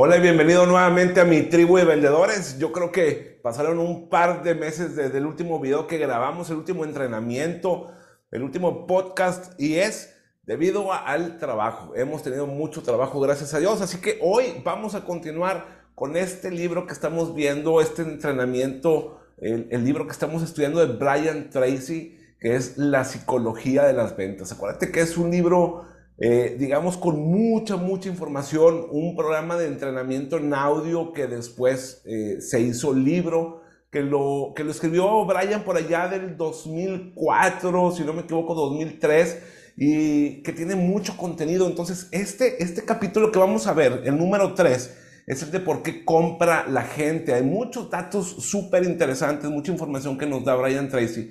[0.00, 2.56] Hola y bienvenido nuevamente a mi tribu de vendedores.
[2.60, 6.58] Yo creo que pasaron un par de meses desde el último video que grabamos, el
[6.58, 7.88] último entrenamiento,
[8.30, 10.14] el último podcast y es
[10.44, 11.96] debido al trabajo.
[11.96, 13.80] Hemos tenido mucho trabajo, gracias a Dios.
[13.80, 19.66] Así que hoy vamos a continuar con este libro que estamos viendo, este entrenamiento, el,
[19.72, 24.52] el libro que estamos estudiando de Brian Tracy que es La psicología de las ventas.
[24.52, 25.84] Acuérdate que es un libro,
[26.20, 32.40] eh, digamos, con mucha, mucha información, un programa de entrenamiento en audio que después eh,
[32.40, 38.12] se hizo libro, que lo, que lo escribió Brian por allá del 2004, si no
[38.12, 39.38] me equivoco, 2003
[39.76, 41.68] y que tiene mucho contenido.
[41.68, 44.96] Entonces, este, este capítulo que vamos a ver, el número 3,
[45.28, 47.32] es el de por qué compra la gente.
[47.32, 51.30] Hay muchos datos súper interesantes, mucha información que nos da Brian Tracy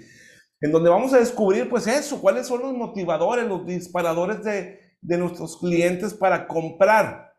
[0.62, 5.58] en donde vamos a descubrir pues eso, cuáles son los motivadores, los disparadores de, nuestros
[5.58, 7.34] clientes para comprar.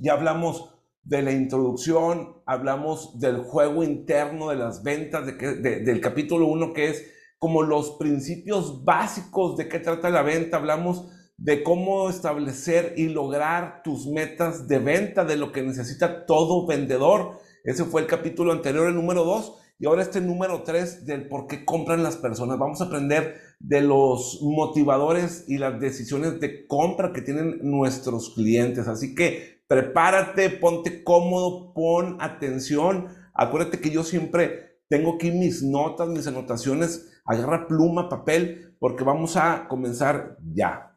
[0.00, 6.72] Ya hablamos de la introducción, hablamos del juego interno de las ventas, del capítulo 1
[6.72, 7.04] que es
[7.38, 13.82] como los principios básicos de qué trata la venta, hablamos de cómo establecer y lograr
[13.82, 17.40] tus metas de venta, de lo que necesita todo vendedor.
[17.64, 19.61] Ese fue el capítulo anterior, el número 2.
[19.82, 22.56] Y ahora este número tres del por qué compran las personas.
[22.56, 28.86] Vamos a aprender de los motivadores y las decisiones de compra que tienen nuestros clientes.
[28.86, 33.08] Así que prepárate, ponte cómodo, pon atención.
[33.34, 37.20] Acuérdate que yo siempre tengo aquí mis notas, mis anotaciones.
[37.24, 40.96] Agarra pluma, papel, porque vamos a comenzar ya.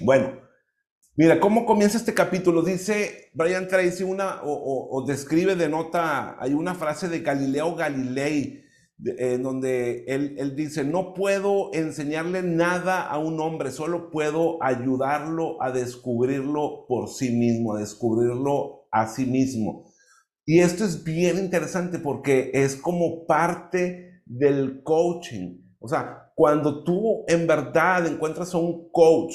[0.00, 0.40] Bueno,
[1.18, 2.62] Mira, ¿cómo comienza este capítulo?
[2.62, 8.62] Dice Brian Tracy una, o, describe de nota, hay una frase de Galileo Galilei,
[9.04, 15.60] en donde él, él, dice, no puedo enseñarle nada a un hombre, solo puedo ayudarlo
[15.60, 19.92] a descubrirlo por sí mismo, a descubrirlo a sí mismo.
[20.46, 25.64] Y esto es bien interesante porque es como parte del coaching.
[25.80, 29.34] O sea, cuando tú en verdad encuentras a un coach,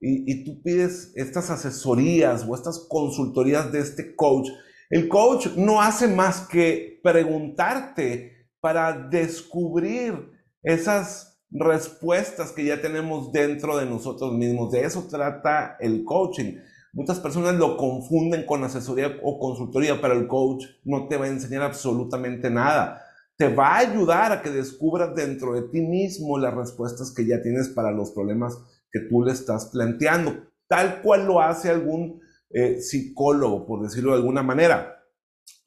[0.00, 4.48] y, tú pides estas asesorías o estas consultorías de este coach,
[4.88, 10.30] el coach no hace más que preguntarte para descubrir
[10.62, 14.72] esas respuestas que ya tenemos dentro de nosotros mismos.
[14.72, 16.56] De eso trata el coaching.
[16.92, 21.28] Muchas personas lo confunden con asesoría o consultoría, pero el coach no te va a
[21.28, 23.02] enseñar absolutamente nada.
[23.36, 27.40] Te va a ayudar a que descubras dentro de ti mismo las respuestas que ya
[27.42, 28.58] tienes para los problemas
[28.92, 32.20] que tú le estás planteando, tal cual lo hace algún
[32.50, 35.04] eh, psicólogo, por decirlo de alguna manera.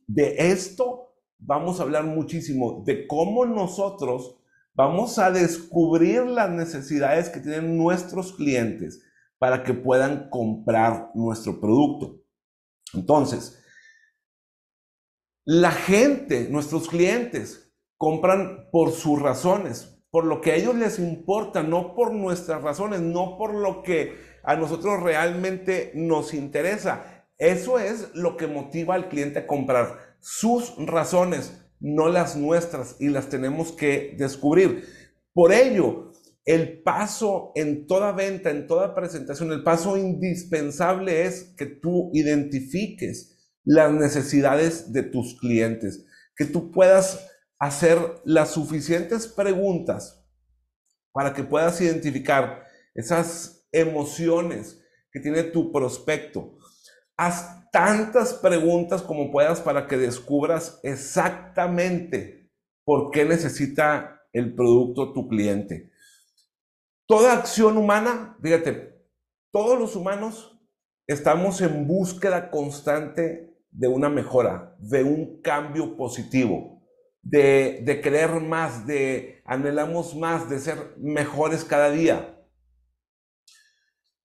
[0.07, 4.37] De esto vamos a hablar muchísimo, de cómo nosotros
[4.73, 9.03] vamos a descubrir las necesidades que tienen nuestros clientes
[9.37, 12.21] para que puedan comprar nuestro producto.
[12.93, 13.59] Entonces,
[15.45, 21.63] la gente, nuestros clientes, compran por sus razones, por lo que a ellos les importa,
[21.63, 24.13] no por nuestras razones, no por lo que
[24.43, 27.25] a nosotros realmente nos interesa.
[27.39, 30.15] Eso es lo que motiva al cliente a comprar.
[30.19, 34.85] Sus razones, no las nuestras, y las tenemos que descubrir.
[35.33, 36.11] Por ello,
[36.45, 43.35] el paso en toda venta, en toda presentación, el paso indispensable es que tú identifiques
[43.63, 47.32] las necesidades de tus clientes, que tú puedas
[47.63, 50.21] hacer las suficientes preguntas
[51.13, 56.57] para que puedas identificar esas emociones que tiene tu prospecto.
[57.15, 62.51] Haz tantas preguntas como puedas para que descubras exactamente
[62.83, 65.89] por qué necesita el producto tu cliente.
[67.07, 69.07] Toda acción humana, fíjate,
[69.51, 70.59] todos los humanos
[71.07, 76.72] estamos en búsqueda constante de una mejora, de un cambio positivo
[77.23, 82.37] de, de querer más, de anhelamos más, de ser mejores cada día.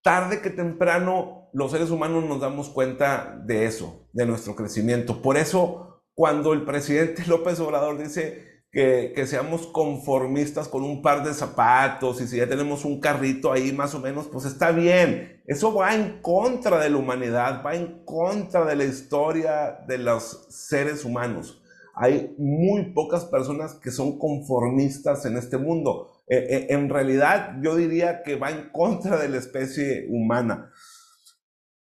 [0.03, 5.23] Tarde que temprano los seres humanos nos damos cuenta de eso, de nuestro crecimiento.
[5.23, 11.25] Por eso, cuando el presidente López Obrador dice que, que, seamos conformistas con un par
[11.25, 15.43] de zapatos y si ya tenemos un carrito ahí más o menos, pues está bien.
[15.47, 20.47] Eso va en contra de la humanidad, va en contra de la historia de los
[20.51, 21.58] seres humanos
[22.01, 26.23] hay muy pocas personas que son conformistas en este mundo.
[26.29, 30.71] Eh, eh, en realidad, yo diría que va en contra de la especie humana.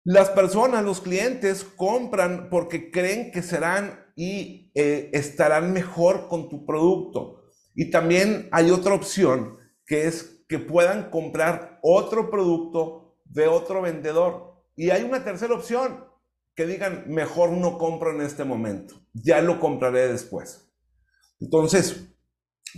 [0.04, 6.66] Las personas, los clientes, compran porque creen que serán y eh, estarán mejor con tu
[6.66, 7.44] producto.
[7.74, 9.56] Y también hay otra opción,
[9.86, 14.54] que es que puedan comprar otro producto de otro vendedor.
[14.76, 16.04] Y hay una tercera opción,
[16.54, 20.70] que digan, mejor no compro en este momento, ya lo compraré después.
[21.40, 22.08] Entonces,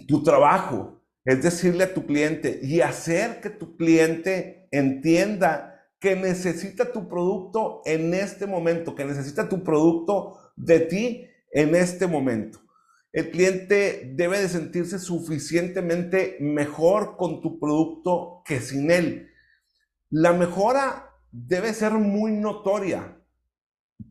[0.09, 6.93] tu trabajo es decirle a tu cliente y hacer que tu cliente entienda que necesita
[6.93, 12.61] tu producto en este momento, que necesita tu producto de ti en este momento.
[13.13, 19.31] El cliente debe de sentirse suficientemente mejor con tu producto que sin él.
[20.11, 23.21] La mejora debe ser muy notoria,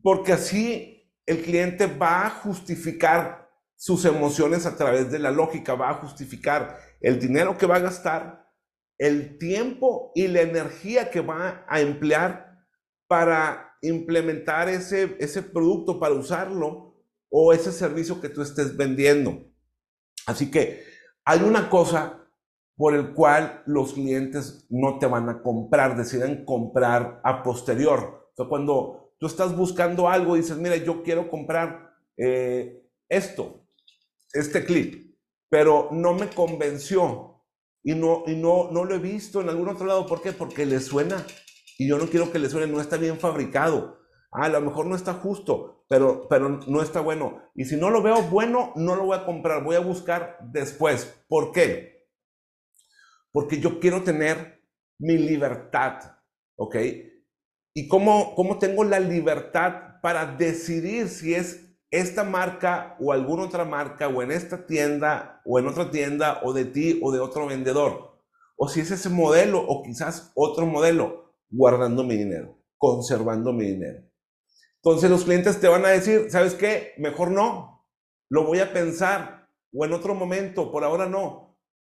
[0.02, 5.90] porque así el cliente va a justificar sus emociones a través de la lógica, va
[5.90, 8.50] a justificar el dinero que va a gastar,
[8.98, 12.64] el tiempo y la energía que va a emplear
[13.06, 16.96] para implementar ese, ese producto, para usarlo
[17.28, 19.44] o ese servicio que tú estés vendiendo.
[20.26, 20.84] Así que
[21.24, 22.26] hay una cosa
[22.76, 28.30] por el cual los clientes no te van a comprar, deciden comprar a posterior.
[28.36, 33.66] O cuando tú estás buscando algo y dices, mira, yo quiero comprar eh, esto,
[34.32, 35.16] este clip,
[35.48, 37.44] pero no me convenció
[37.82, 40.06] y, no, y no, no lo he visto en algún otro lado.
[40.06, 40.32] ¿Por qué?
[40.32, 41.24] Porque le suena
[41.78, 44.00] y yo no quiero que le suene, no está bien fabricado.
[44.32, 47.42] Ah, a lo mejor no está justo, pero, pero no está bueno.
[47.54, 51.24] Y si no lo veo bueno, no lo voy a comprar, voy a buscar después.
[51.28, 52.08] ¿Por qué?
[53.32, 54.62] Porque yo quiero tener
[54.98, 56.18] mi libertad,
[56.56, 56.76] ¿ok?
[57.78, 63.66] ¿Y cómo, cómo tengo la libertad para decidir si es esta marca o alguna otra
[63.66, 67.46] marca o en esta tienda o en otra tienda o de ti o de otro
[67.46, 68.18] vendedor?
[68.56, 74.08] O si es ese modelo o quizás otro modelo, guardando mi dinero, conservando mi dinero.
[74.76, 76.94] Entonces los clientes te van a decir, ¿sabes qué?
[76.96, 77.86] Mejor no,
[78.30, 81.45] lo voy a pensar o en otro momento, por ahora no,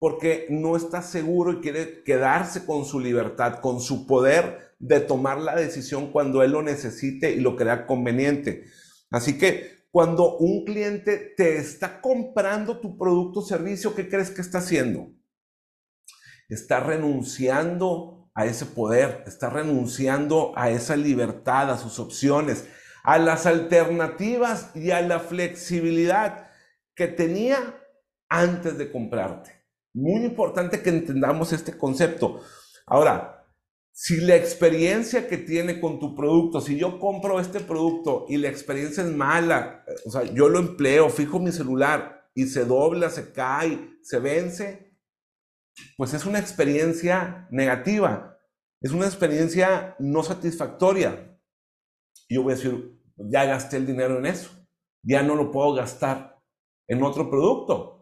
[0.00, 5.38] porque no está seguro y quiere quedarse con su libertad, con su poder de tomar
[5.38, 8.64] la decisión cuando él lo necesite y lo crea conveniente.
[9.10, 14.40] Así que cuando un cliente te está comprando tu producto o servicio, ¿qué crees que
[14.40, 15.12] está haciendo?
[16.48, 22.66] Está renunciando a ese poder, está renunciando a esa libertad, a sus opciones,
[23.04, 26.48] a las alternativas y a la flexibilidad
[26.94, 27.78] que tenía
[28.30, 29.59] antes de comprarte.
[29.92, 32.40] Muy importante que entendamos este concepto.
[32.86, 33.40] Ahora,
[33.92, 38.48] si la experiencia que tiene con tu producto, si yo compro este producto y la
[38.48, 43.32] experiencia es mala, o sea, yo lo empleo, fijo mi celular y se dobla, se
[43.32, 44.96] cae, se vence,
[45.96, 48.38] pues es una experiencia negativa,
[48.80, 51.38] es una experiencia no satisfactoria.
[52.28, 54.50] Yo voy a decir, ya gasté el dinero en eso,
[55.02, 56.40] ya no lo puedo gastar
[56.88, 57.99] en otro producto.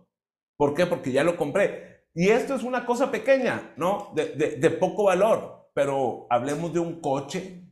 [0.58, 0.87] ¿Por qué?
[0.87, 2.02] Porque ya lo compré.
[2.14, 4.12] Y esto es una cosa pequeña, ¿no?
[4.14, 7.64] De, poco valor, pero hablemos de un coche.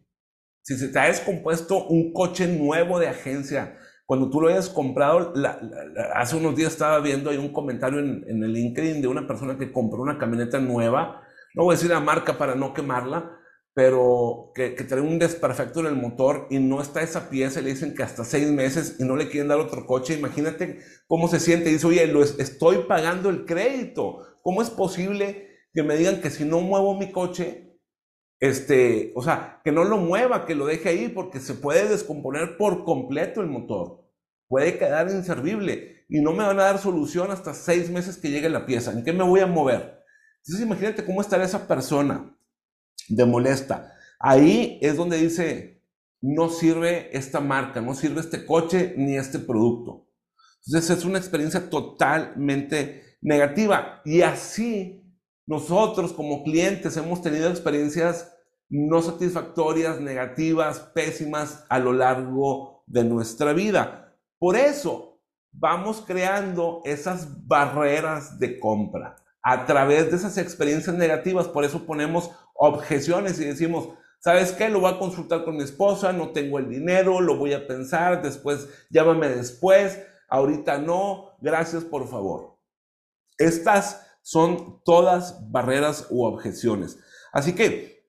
[0.62, 5.34] Si se te ha descompuesto un coche nuevo de agencia, cuando tú lo hayas comprado,
[6.14, 9.58] hace unos días estaba viendo ahí un comentario en, en el LinkedIn de una persona
[9.58, 11.22] que compró una camioneta nueva,
[11.54, 13.36] no voy a decir la marca para no quemarla,
[13.76, 17.74] pero que, que, trae un desperfecto en el motor y no está esa pieza, le
[17.74, 21.40] dicen que hasta seis meses y no le quieren dar otro coche, imagínate cómo se
[21.40, 26.30] siente, dice, oye, lo estoy pagando el crédito, ¿cómo es posible que me digan que
[26.30, 27.78] si no muevo mi coche,
[28.40, 32.56] este, o sea, que no lo mueva, que lo deje ahí, porque se puede descomponer
[32.56, 34.08] por completo el motor,
[34.48, 38.48] puede quedar inservible y no me van a dar solución hasta seis meses que llegue
[38.48, 40.02] la pieza, ¿en qué me voy a mover?
[40.46, 42.35] Entonces imagínate cómo estaría esa persona
[43.08, 43.94] de molesta.
[44.18, 45.82] Ahí es donde dice,
[46.20, 50.08] no sirve esta marca, no sirve este coche ni este producto.
[50.66, 54.00] Entonces es una experiencia totalmente negativa.
[54.04, 55.04] Y así
[55.46, 58.32] nosotros como clientes hemos tenido experiencias
[58.68, 64.16] no satisfactorias, negativas, pésimas a lo largo de nuestra vida.
[64.38, 65.20] Por eso
[65.52, 69.16] vamos creando esas barreras de compra
[69.48, 71.46] a través de esas experiencias negativas.
[71.46, 74.68] Por eso ponemos objeciones y decimos, ¿sabes qué?
[74.68, 78.22] Lo voy a consultar con mi esposa, no tengo el dinero, lo voy a pensar,
[78.22, 82.58] después llámame después, ahorita no, gracias por favor.
[83.38, 86.98] Estas son todas barreras u objeciones.
[87.32, 88.04] Así que,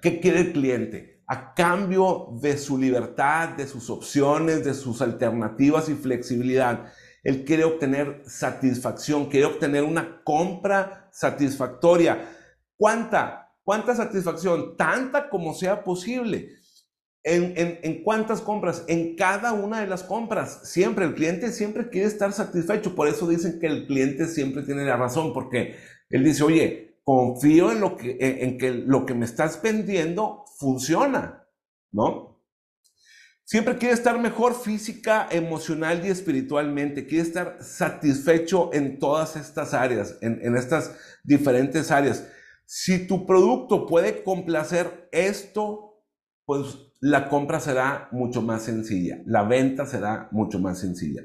[0.00, 1.24] ¿qué quiere el cliente?
[1.26, 6.92] A cambio de su libertad, de sus opciones, de sus alternativas y flexibilidad,
[7.24, 12.28] él quiere obtener satisfacción, quiere obtener una compra satisfactoria.
[12.76, 13.50] ¿Cuánta?
[13.64, 14.76] ¿Cuánta satisfacción?
[14.76, 16.50] Tanta como sea posible.
[17.22, 18.84] ¿En, en, cuántas compras?
[18.86, 20.60] En cada una de las compras.
[20.64, 22.94] Siempre, el cliente siempre quiere estar satisfecho.
[22.94, 25.76] Por eso dicen que el cliente siempre tiene la razón, porque
[26.10, 31.48] él dice, oye, confío en, lo que, en, que lo que me estás vendiendo funciona,
[31.90, 32.33] ¿no?
[33.46, 37.06] Siempre quiere estar mejor física, emocional y espiritualmente.
[37.06, 42.26] Quiere estar satisfecho en todas estas áreas, en, estas diferentes áreas.
[42.64, 46.02] Si tu producto puede complacer esto,
[46.46, 51.20] pues la compra será mucho más sencilla, la venta será mucho más sencilla.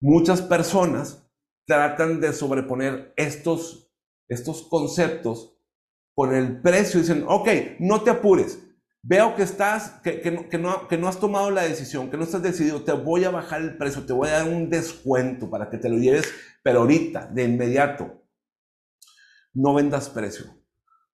[0.00, 1.30] Muchas personas
[1.66, 3.92] tratan de sobreponer estos,
[4.28, 5.58] estos conceptos
[6.14, 7.00] con el precio.
[7.00, 8.65] Dicen, ok, no te apures.
[9.02, 12.42] Veo que estás, que, que, no, que no has tomado la decisión, que no estás
[12.42, 15.78] decidido, te voy a bajar el precio, te voy a dar un descuento para que
[15.78, 18.24] te lo lleves, pero ahorita, de inmediato.
[19.54, 20.46] No vendas precio,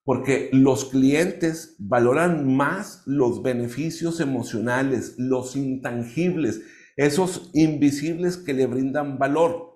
[0.04, 6.62] porque los clientes valoran más los beneficios emocionales, los intangibles,
[6.96, 9.71] esos invisibles que le brindan valor.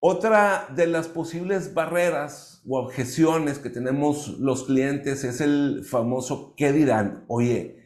[0.00, 6.72] Otra de las posibles barreras o objeciones que tenemos los clientes es el famoso ¿qué
[6.72, 7.24] dirán?
[7.26, 7.82] Oye,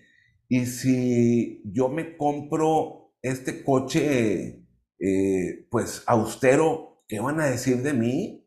[0.46, 4.62] y si yo me compro este coche,
[5.00, 8.46] eh, pues austero, ¿qué van a decir de mí?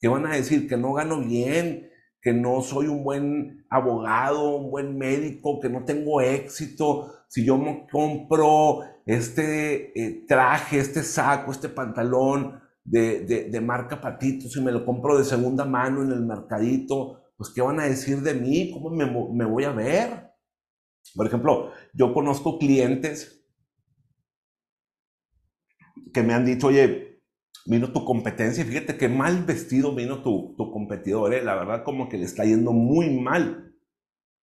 [0.00, 0.68] ¿Qué van a decir?
[0.68, 1.88] Que no gano bien,
[2.20, 7.14] que no soy un buen abogado, un buen médico, que no tengo éxito.
[7.28, 14.60] Si yo me compro este eh, traje, este saco, este pantalón, de, marca Patito, si
[14.60, 18.34] me lo compro de segunda mano en el mercadito, pues ¿qué van a decir de
[18.34, 18.70] mí?
[18.72, 20.32] ¿Cómo me, me voy a ver?
[21.14, 23.44] Por ejemplo, yo conozco clientes
[26.12, 27.22] que me han dicho, oye,
[27.66, 31.42] vino tu competencia, fíjate qué mal vestido vino tu, tu competidor, ¿eh?
[31.42, 33.74] la verdad como que le está yendo muy mal.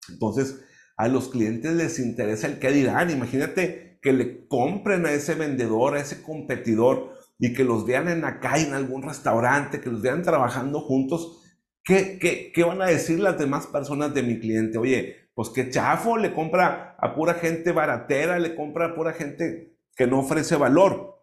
[0.09, 0.63] Entonces,
[0.97, 5.95] a los clientes les interesa el qué dirán, imagínate que le compren a ese vendedor,
[5.95, 10.23] a ese competidor, y que los vean en acá en algún restaurante, que los vean
[10.23, 11.41] trabajando juntos,
[11.83, 14.77] ¿qué, qué, qué van a decir las demás personas de mi cliente?
[14.77, 19.77] Oye, pues qué chafo, le compra a pura gente baratera, le compra a pura gente
[19.95, 21.13] que no ofrece valor.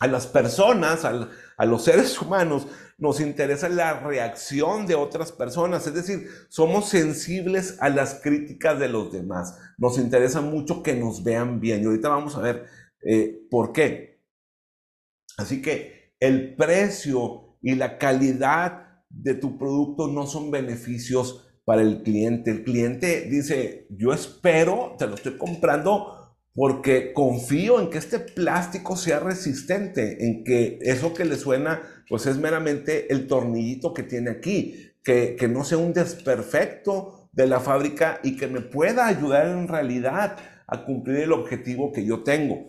[0.00, 2.66] A las personas, a los seres humanos,
[2.98, 8.88] nos interesa la reacción de otras personas, es decir, somos sensibles a las críticas de
[8.88, 9.58] los demás.
[9.78, 11.82] Nos interesa mucho que nos vean bien.
[11.82, 12.66] Y ahorita vamos a ver
[13.02, 14.15] eh, por qué.
[15.36, 22.02] Así que el precio y la calidad de tu producto no son beneficios para el
[22.02, 22.50] cliente.
[22.50, 28.96] El cliente dice, yo espero, te lo estoy comprando porque confío en que este plástico
[28.96, 34.30] sea resistente, en que eso que le suena, pues es meramente el tornillito que tiene
[34.30, 39.68] aquí, que, no sea un desperfecto de la fábrica y que me pueda ayudar en
[39.68, 42.68] realidad a cumplir el objetivo que yo tengo.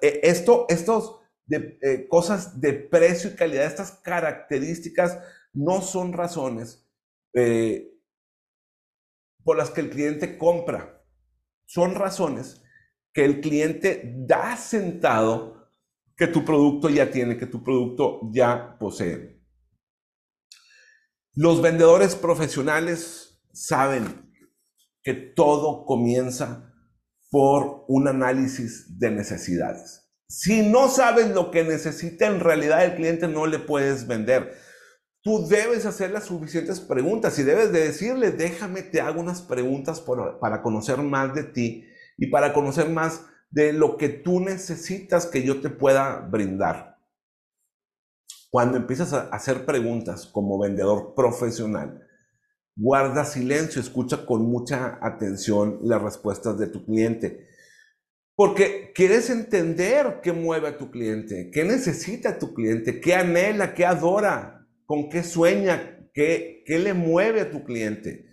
[0.00, 1.17] E, esto, estos
[1.48, 5.18] de eh, cosas de precio y calidad, estas características
[5.52, 6.86] no son razones
[7.34, 7.90] eh,
[9.42, 11.02] por las que el cliente compra.
[11.64, 12.62] Son razones
[13.12, 15.68] que el cliente da sentado
[16.16, 19.42] que tu producto ya tiene, que tu producto ya posee.
[21.34, 24.30] Los vendedores profesionales saben
[25.02, 26.74] que todo comienza
[27.30, 30.07] por un análisis de necesidades.
[30.30, 34.54] Si no sabes lo que necesita en realidad el cliente, no le puedes vender.
[35.22, 40.04] Tú debes hacer las suficientes preguntas y debes de decirle, déjame, te hago unas preguntas
[40.40, 41.84] para conocer más de ti
[42.18, 46.98] y para conocer más de lo que tú necesitas que yo te pueda brindar.
[48.50, 52.06] Cuando empiezas a hacer preguntas como vendedor profesional,
[52.76, 57.48] guarda silencio, escucha con mucha atención las respuestas de tu cliente
[58.38, 63.84] porque quieres entender qué mueve a tu cliente, qué necesita tu cliente, qué anhela, qué
[63.84, 68.28] adora, con qué sueña, qué, qué le mueve a tu cliente.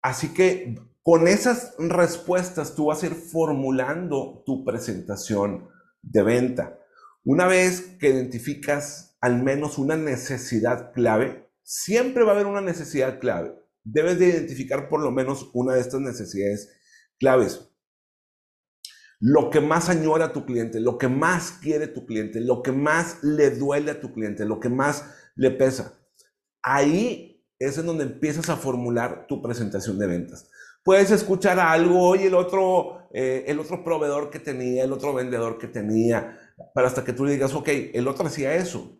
[0.00, 5.70] Así que con esas respuestas tú vas a ir formulando tu presentación
[6.02, 6.78] de venta.
[7.24, 13.18] Una vez que identificas al menos una necesidad clave, siempre va a haber una necesidad
[13.18, 13.56] clave.
[13.82, 16.78] Debes de identificar por lo menos una de estas necesidades
[17.18, 17.72] claves
[19.20, 22.72] lo que más añora a tu cliente, lo que más quiere tu cliente, lo que
[22.72, 25.04] más le duele a tu cliente, lo que más
[25.34, 25.94] le pesa.
[26.62, 30.50] Ahí es en donde empiezas a formular tu presentación de ventas.
[30.84, 35.58] Puedes escuchar algo y el otro, eh, el otro proveedor que tenía, el otro vendedor
[35.58, 36.38] que tenía,
[36.74, 38.98] pero hasta que tú le digas, ok, el otro hacía eso,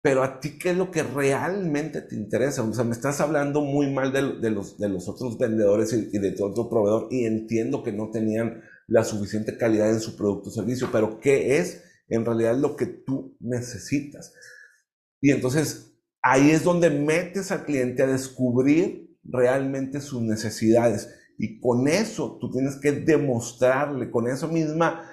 [0.00, 2.62] pero a ti qué es lo que realmente te interesa.
[2.62, 6.32] O sea, me estás hablando muy mal de, los, de los otros vendedores y de
[6.32, 10.52] tu otro proveedor y entiendo que no tenían la suficiente calidad en su producto o
[10.52, 14.32] servicio, pero ¿qué es en realidad lo que tú necesitas?
[15.20, 15.92] Y entonces
[16.22, 22.50] ahí es donde metes al cliente a descubrir realmente sus necesidades Y con eso tú
[22.50, 25.08] tienes que demostrarle, con esa misma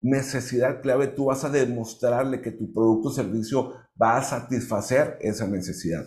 [0.00, 5.46] necesidad clave, tú vas a demostrarle que tu producto o servicio va a satisfacer esa
[5.46, 6.06] necesidad.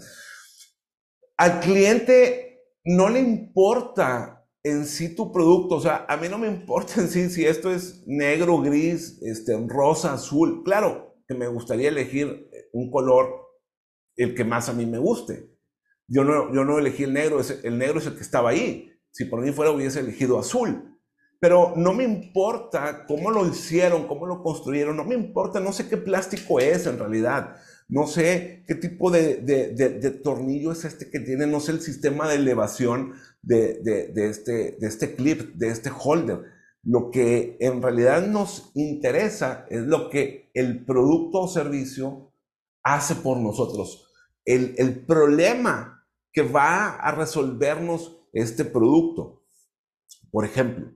[1.38, 6.47] Al cliente no le importa en sí tu producto, o sea, a mí no me
[6.47, 10.63] importa en sí si esto es negro, gris, este, rosa, azul.
[10.63, 13.47] Claro que me gustaría elegir un color
[14.15, 15.55] el que más a mí me guste.
[16.07, 18.91] Yo no, yo no elegí el negro, el negro es el que estaba ahí.
[19.11, 20.97] Si por mí fuera hubiese elegido azul.
[21.39, 25.87] Pero no me importa cómo lo hicieron, cómo lo construyeron, no me importa, no sé
[25.87, 27.55] qué plástico es en realidad,
[27.89, 32.29] no sé qué tipo de, de, tornillo es este que tiene, no sé el sistema
[32.29, 33.81] de elevación de,
[34.15, 36.43] este, de este clip, de este holder.
[36.84, 42.31] Lo que en realidad nos interesa es lo que el producto o servicio
[42.84, 44.08] hace por nosotros.
[44.46, 49.43] El, el problema que va a resolvernos este producto.
[50.29, 50.93] Por ejemplo,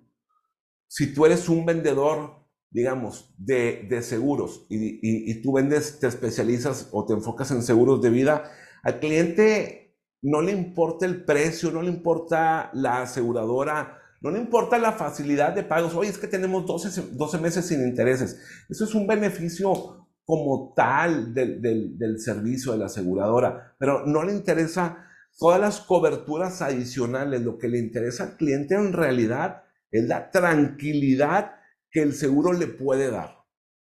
[0.87, 2.42] si tú eres un vendedor,
[2.73, 8.51] digamos, de, seguros y, tú vendes, te especializas o te enfocas en seguros de vida,
[8.81, 14.79] al cliente no le importa el precio, no le importa la aseguradora, no le importa
[14.79, 15.93] la facilidad de pagos.
[15.93, 18.39] Oye, es que tenemos 12, 12 meses sin intereses.
[18.69, 24.33] Eso es un beneficio como tal del, del servicio de la aseguradora, pero no le
[24.33, 25.05] interesa
[25.37, 27.41] todas las coberturas adicionales.
[27.41, 31.62] Lo que le interesa al cliente en realidad es la tranquilidad
[31.93, 33.45] que el seguro le puede dar.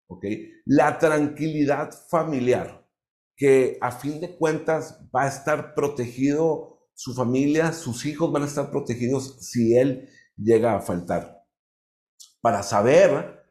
[0.07, 0.25] ¿Ok?
[0.65, 2.87] La tranquilidad familiar,
[3.35, 8.45] que a fin de cuentas va a estar protegido su familia, sus hijos van a
[8.45, 10.07] estar protegidos si él
[10.37, 11.43] llega a faltar.
[12.39, 13.43] Para saber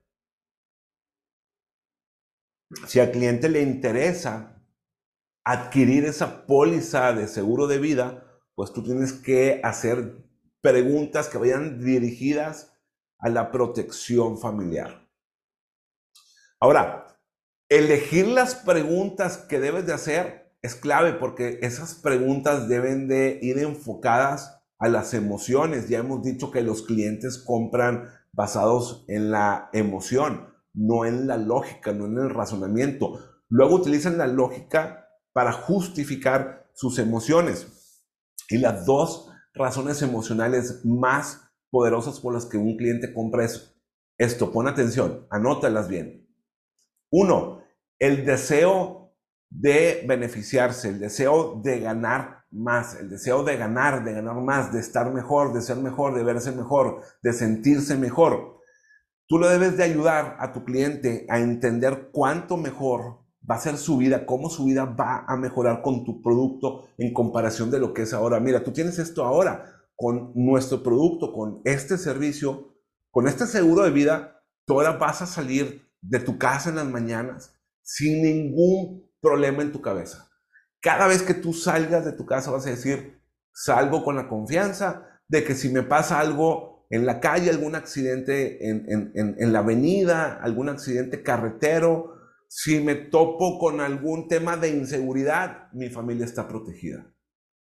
[2.87, 4.65] si al cliente le interesa
[5.45, 10.25] adquirir esa póliza de seguro de vida, pues tú tienes que hacer
[10.61, 12.74] preguntas que vayan dirigidas
[13.19, 15.09] a la protección familiar.
[16.61, 17.07] Ahora,
[17.69, 23.59] elegir las preguntas que debes de hacer es clave porque esas preguntas deben de ir
[23.59, 25.89] enfocadas a las emociones.
[25.89, 31.93] Ya hemos dicho que los clientes compran basados en la emoción, no en la lógica,
[31.93, 33.21] no en el razonamiento.
[33.49, 37.69] Luego utilizan la lógica para justificar sus emociones.
[38.49, 41.44] Y las dos razones emocionales más
[41.75, 43.75] poderosas por las que un cliente compra eso.
[44.17, 46.25] Esto, pon atención, anótalas bien.
[47.11, 47.65] Uno,
[47.99, 49.13] el deseo
[49.51, 54.79] de beneficiarse, el deseo de ganar más, el deseo de ganar, de ganar más, de
[54.79, 58.61] estar mejor, de ser mejor, de verse mejor, de sentirse mejor.
[59.27, 63.79] Tú lo debes de ayudar a tu cliente a entender cuánto mejor va a ser
[63.79, 67.93] su vida, cómo su vida va a mejorar con tu producto en comparación de lo
[67.93, 68.39] que es ahora.
[68.39, 72.77] Mira, tú tienes esto ahora con nuestro producto, con este servicio,
[73.11, 76.87] con este seguro de vida, tú ahora vas a salir de tu casa en las
[76.87, 80.31] mañanas sin ningún problema en tu cabeza.
[80.81, 83.21] Cada vez que tú salgas de tu casa vas a decir,
[83.53, 88.69] salgo con la confianza de que si me pasa algo en la calle, algún accidente
[88.69, 92.15] en, en, en la avenida, algún accidente carretero,
[92.49, 97.13] si me topo con algún tema de inseguridad, mi familia está protegida.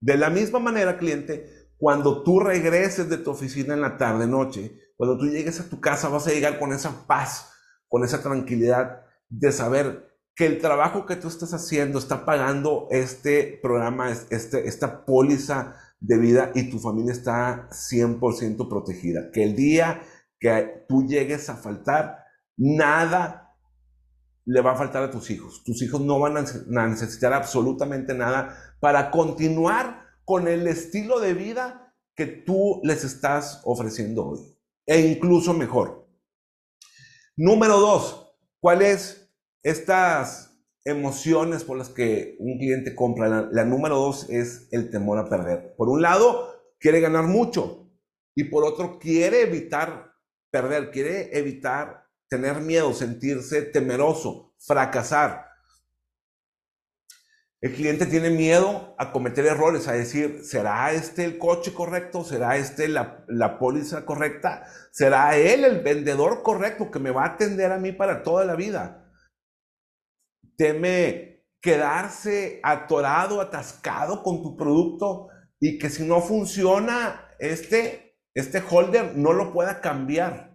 [0.00, 4.78] De la misma manera, cliente, cuando tú regreses de tu oficina en la tarde, noche,
[4.96, 7.52] cuando tú llegues a tu casa, vas a llegar con esa paz,
[7.88, 13.58] con esa tranquilidad de saber que el trabajo que tú estás haciendo está pagando este
[13.62, 19.30] programa, este, esta póliza de vida y tu familia está 100% protegida.
[19.30, 20.02] Que el día
[20.38, 22.18] que tú llegues a faltar,
[22.56, 23.54] nada
[24.44, 25.62] le va a faltar a tus hijos.
[25.64, 31.94] Tus hijos no van a necesitar absolutamente nada para continuar con el estilo de vida
[32.14, 34.58] que tú les estás ofreciendo hoy.
[34.84, 36.06] E incluso mejor.
[37.36, 39.30] Número dos, ¿cuáles
[39.62, 43.28] estas emociones por las que un cliente compra?
[43.28, 45.74] La, la número dos es el temor a perder.
[45.76, 47.88] Por un lado, quiere ganar mucho
[48.34, 50.12] y por otro, quiere evitar
[50.50, 55.45] perder, quiere evitar tener miedo, sentirse temeroso, fracasar.
[57.66, 62.22] El cliente tiene miedo a cometer errores, a decir, ¿será este el coche correcto?
[62.22, 64.68] ¿Será este la, la póliza correcta?
[64.92, 68.54] ¿Será él el vendedor correcto que me va a atender a mí para toda la
[68.54, 69.12] vida?
[70.56, 75.26] Teme quedarse atorado, atascado con tu producto
[75.58, 80.54] y que si no funciona este, este holder no lo pueda cambiar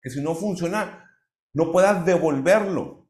[0.00, 1.12] que si no funciona,
[1.52, 3.06] no puedas devolverlo.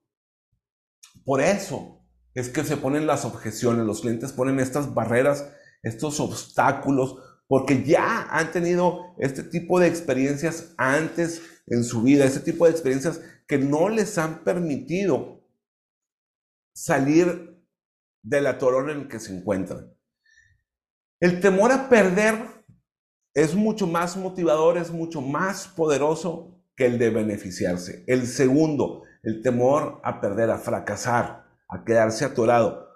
[1.25, 1.98] Por eso
[2.35, 5.51] es que se ponen las objeciones, los clientes ponen estas barreras,
[5.83, 12.41] estos obstáculos, porque ya han tenido este tipo de experiencias antes en su vida, este
[12.41, 15.43] tipo de experiencias que no les han permitido
[16.75, 17.59] salir
[18.23, 19.93] de la torona en que se encuentran.
[21.21, 22.39] El temor a perder
[23.35, 28.05] es mucho más motivador, es mucho más poderoso que el de beneficiarse.
[28.07, 32.89] El segundo, el temor a perder, a fracasar, a quedarse atorado.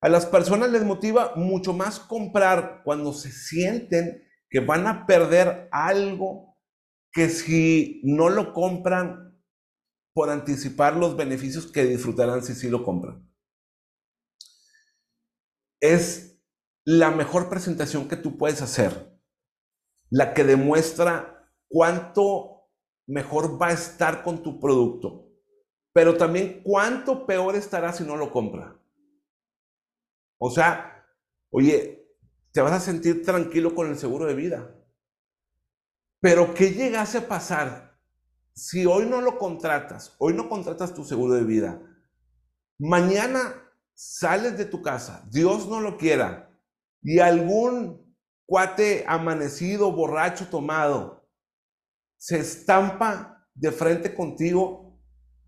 [0.00, 5.68] A las personas les motiva mucho más comprar cuando se sienten que van a perder
[5.70, 6.58] algo
[7.12, 9.38] que si no lo compran
[10.14, 13.28] por anticipar los beneficios que disfrutarán si sí lo compran.
[15.80, 16.40] Es
[16.84, 19.18] la mejor presentación que tú puedes hacer,
[20.10, 22.68] la que demuestra cuánto
[23.06, 25.29] mejor va a estar con tu producto,
[25.92, 28.76] pero también cuánto peor estará si no lo compra.
[30.38, 31.04] O sea,
[31.50, 32.08] oye,
[32.52, 34.74] te vas a sentir tranquilo con el seguro de vida.
[36.20, 37.98] Pero ¿qué llegase a pasar
[38.52, 41.82] si hoy no lo contratas, hoy no contratas tu seguro de vida?
[42.78, 43.54] Mañana
[43.94, 46.50] sales de tu casa, Dios no lo quiera,
[47.02, 51.28] y algún cuate amanecido, borracho, tomado,
[52.16, 54.89] se estampa de frente contigo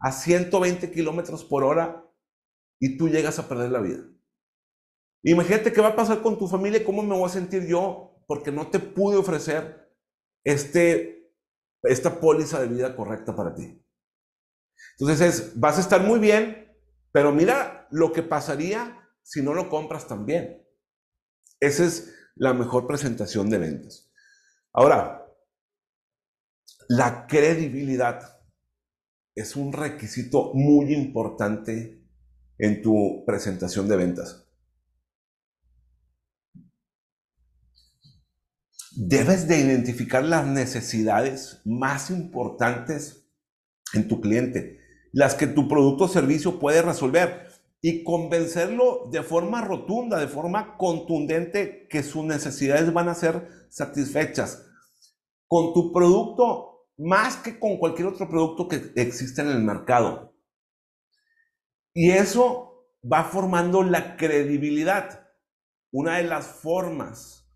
[0.02, 2.04] a 120 kilómetros por hora
[2.80, 4.02] y tú llegas a perder la vida.
[5.22, 8.24] Imagínate qué va a pasar con tu familia y cómo me voy a sentir yo
[8.26, 9.88] porque no te pude ofrecer
[10.44, 11.32] este,
[11.84, 13.80] esta póliza de vida correcta para ti.
[14.98, 16.76] Entonces vas a estar muy bien,
[17.12, 20.66] pero mira lo que pasaría si no lo compras también.
[21.60, 24.10] Esa es la mejor presentación de ventas.
[24.72, 25.32] Ahora,
[26.88, 28.41] la credibilidad
[29.34, 32.02] es un requisito muy importante
[32.58, 34.42] en tu presentación de ventas.
[38.94, 43.26] debes de identificar las necesidades más importantes
[43.94, 44.78] en tu cliente,
[45.12, 47.48] las que tu producto o servicio puede resolver
[47.80, 54.66] y convencerlo de forma rotunda, de forma contundente que sus necesidades van a ser satisfechas.
[55.48, 60.34] Con tu producto más que con cualquier otro producto que existe en el mercado.
[61.94, 65.28] Y eso va formando la credibilidad.
[65.90, 67.50] Una de las formas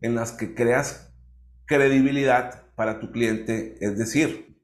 [0.00, 1.14] en las que creas
[1.66, 4.58] credibilidad para tu cliente, es decir,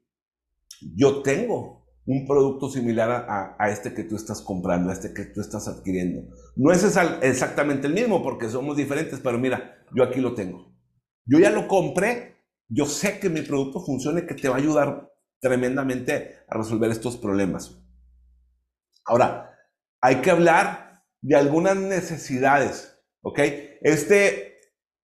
[0.95, 3.25] yo tengo un producto similar
[3.57, 6.35] a, este que tú estás comprando, a este que tú estás adquiriendo.
[6.55, 6.83] No es
[7.21, 10.73] exactamente el mismo porque somos diferentes, pero mira, yo aquí lo tengo.
[11.25, 12.30] Yo ya lo compré,
[12.73, 16.89] yo sé que mi producto funciona y que te va a ayudar tremendamente a resolver
[16.89, 17.77] estos problemas.
[19.05, 19.57] Ahora,
[19.99, 23.39] hay que hablar de algunas necesidades, ¿ok?
[23.81, 24.51] Este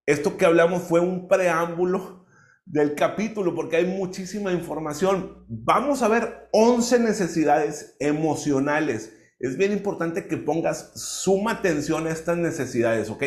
[0.06, 2.26] esto que hablamos fue un preámbulo
[2.66, 5.46] del capítulo porque hay muchísima información.
[5.50, 9.14] Vamos a ver 11 necesidades emocionales.
[9.40, 13.24] Es bien importante que pongas suma atención a estas necesidades, ¿ok?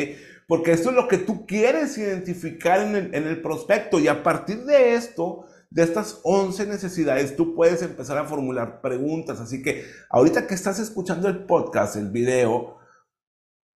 [0.50, 4.24] Porque esto es lo que tú quieres identificar en el, en el prospecto y a
[4.24, 9.38] partir de esto, de estas 11 necesidades, tú puedes empezar a formular preguntas.
[9.38, 12.78] Así que ahorita que estás escuchando el podcast, el video,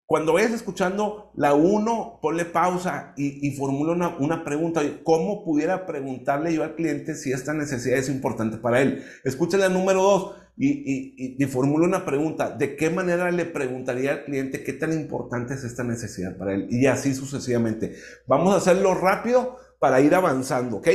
[0.08, 4.82] cuando vayas escuchando la 1, ponle pausa y, formula una, una, pregunta.
[5.04, 9.06] ¿Cómo pudiera preguntarle yo al cliente si esta necesidad es importante para él?
[9.24, 12.52] Escucha la número 2 y, y, formula una pregunta.
[12.52, 16.68] ¿De qué manera le preguntaría al cliente qué tan importante es esta necesidad para él?
[16.70, 17.96] Y así sucesivamente.
[18.28, 20.88] Vamos a hacerlo rápido para ir avanzando, ¿ok?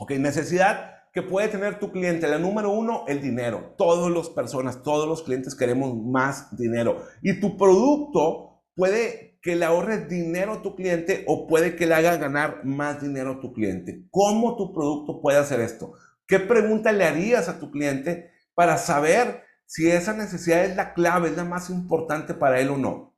[0.00, 2.28] Ok, necesidad que puede tener tu cliente?
[2.28, 3.74] La número uno, el dinero.
[3.76, 7.04] Todas las personas, todos los clientes queremos más dinero.
[7.22, 11.94] Y tu producto puede que le ahorre dinero a tu cliente o puede que le
[11.94, 14.06] haga ganar más dinero a tu cliente.
[14.10, 15.92] ¿Cómo tu producto puede hacer esto?
[16.26, 21.28] ¿Qué pregunta le harías a tu cliente para saber si esa necesidad es la clave,
[21.28, 23.16] es la más importante para él o no?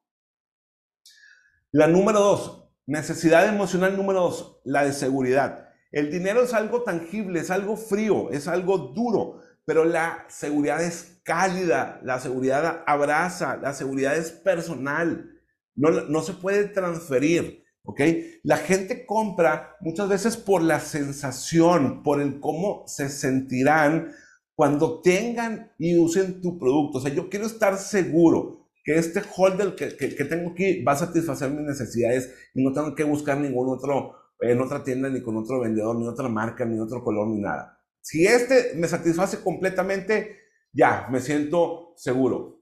[1.70, 5.70] La número dos, necesidad emocional número dos, la de seguridad.
[5.90, 11.20] El dinero es algo tangible, es algo frío, es algo duro, pero la seguridad es
[11.22, 15.30] cálida, la seguridad abraza, la seguridad es personal,
[15.74, 18.00] no, no se puede transferir, ¿ok?
[18.42, 24.12] La gente compra muchas veces por la sensación, por el cómo se sentirán
[24.54, 26.98] cuando tengan y usen tu producto.
[26.98, 30.96] O sea, yo quiero estar seguro que este holder que, que tengo aquí va a
[30.96, 35.36] satisfacer mis necesidades y no tengo que buscar ningún otro en otra tienda, ni con
[35.36, 37.80] otro vendedor, ni otra marca, ni otro color, ni nada.
[38.00, 40.36] Si este me satisface completamente,
[40.72, 42.60] ya, me siento seguro.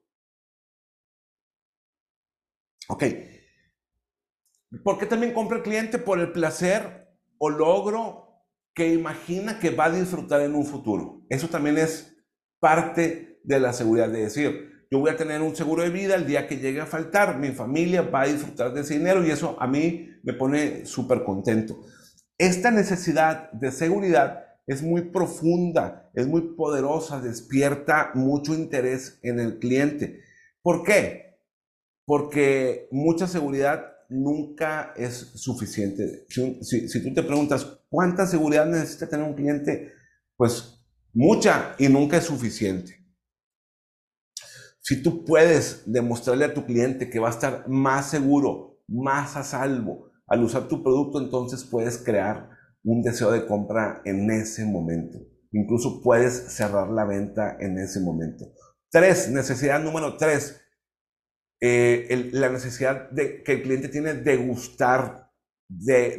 [2.89, 3.05] Ok.
[4.85, 5.99] ¿Por qué también compra el cliente?
[5.99, 8.30] Por el placer o logro
[8.75, 11.23] que imagina que va a disfrutar en un futuro.
[11.29, 12.17] Eso también es
[12.61, 16.27] parte de la seguridad de decir, yo voy a tener un seguro de vida el
[16.27, 19.57] día que llegue a faltar, mi familia va a disfrutar de ese dinero y eso
[19.61, 21.81] a mí me pone súper contento.
[22.39, 29.59] Esta necesidad de seguridad es muy profunda, es muy poderosa, despierta mucho interés en el
[29.59, 30.21] cliente.
[30.63, 31.39] ¿Por qué?
[32.05, 36.27] Porque mucha seguridad nunca es suficiente.
[36.29, 39.93] Si, tú te preguntas, ¿cuánta seguridad necesita tener un cliente?
[40.37, 42.97] Pues mucha y nunca es suficiente.
[44.81, 49.45] Si tú puedes demostrarle a tu cliente que va a estar más seguro, más a
[49.45, 52.51] salvo al usar tu producto, entonces puedes crear
[52.83, 55.19] un deseo de compra en ese momento.
[55.53, 58.47] Incluso puedes cerrar la venta en ese momento.
[58.91, 60.61] Tres, necesidad número tres,
[61.61, 65.31] eh, la necesidad de, que el cliente tiene de gustar,
[65.69, 66.19] de,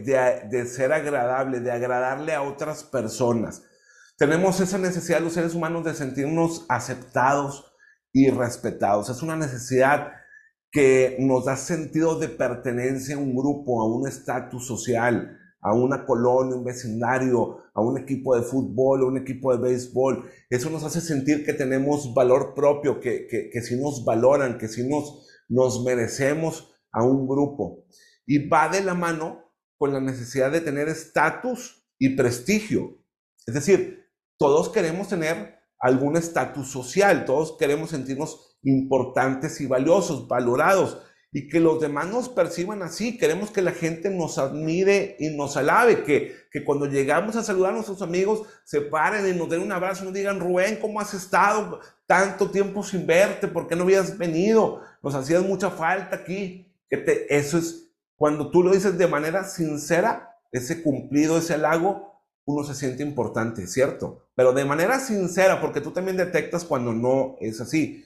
[0.49, 3.63] de, ser agradable, de agradarle a otras personas.
[4.17, 7.73] Tenemos esa necesidad los seres humanos de sentirnos aceptados
[8.13, 9.09] y respetados.
[9.09, 10.13] Es una necesidad
[10.71, 16.05] que nos da sentido de pertenencia a un grupo, a un estatus social, a una
[16.05, 20.29] colonia, un vecindario, a un equipo de fútbol, a un equipo de béisbol.
[20.49, 24.67] Eso nos hace sentir que tenemos valor propio, que, que, que si nos valoran, que
[24.67, 27.85] si nos nos merecemos a un grupo.
[28.25, 33.03] Y va de la mano con la necesidad de tener estatus y prestigio.
[33.45, 41.01] Es decir, todos queremos tener algún estatus social, todos queremos sentirnos importantes y valiosos, valorados,
[41.33, 43.17] y que los demás nos perciban así.
[43.17, 47.71] Queremos que la gente nos admire y nos alabe, que, que cuando llegamos a saludar
[47.71, 50.99] a nuestros amigos se paren y nos den un abrazo y nos digan, Rubén, ¿cómo
[50.99, 51.79] has estado?
[52.05, 54.81] Tanto tiempo sin verte, ¿por qué no habías venido?
[55.01, 56.67] Nos hacías mucha falta aquí.
[56.89, 62.11] Que te, eso es, cuando tú lo dices de manera sincera, ese cumplido, ese halago,
[62.43, 64.27] uno se siente importante, ¿cierto?
[64.35, 68.03] Pero de manera sincera, porque tú también detectas cuando no es así.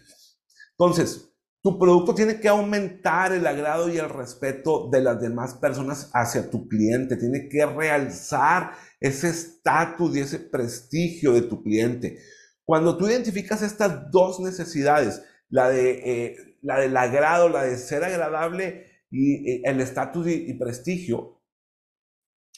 [0.71, 1.31] Entonces,
[1.65, 6.47] tu producto tiene que aumentar el agrado y el respeto de las demás personas hacia
[6.47, 7.17] tu cliente.
[7.17, 12.19] Tiene que realzar ese estatus y ese prestigio de tu cliente.
[12.65, 18.03] Cuando tú identificas estas dos necesidades, la, de, eh, la del agrado, la de ser
[18.03, 21.41] agradable y, el estatus y, prestigio,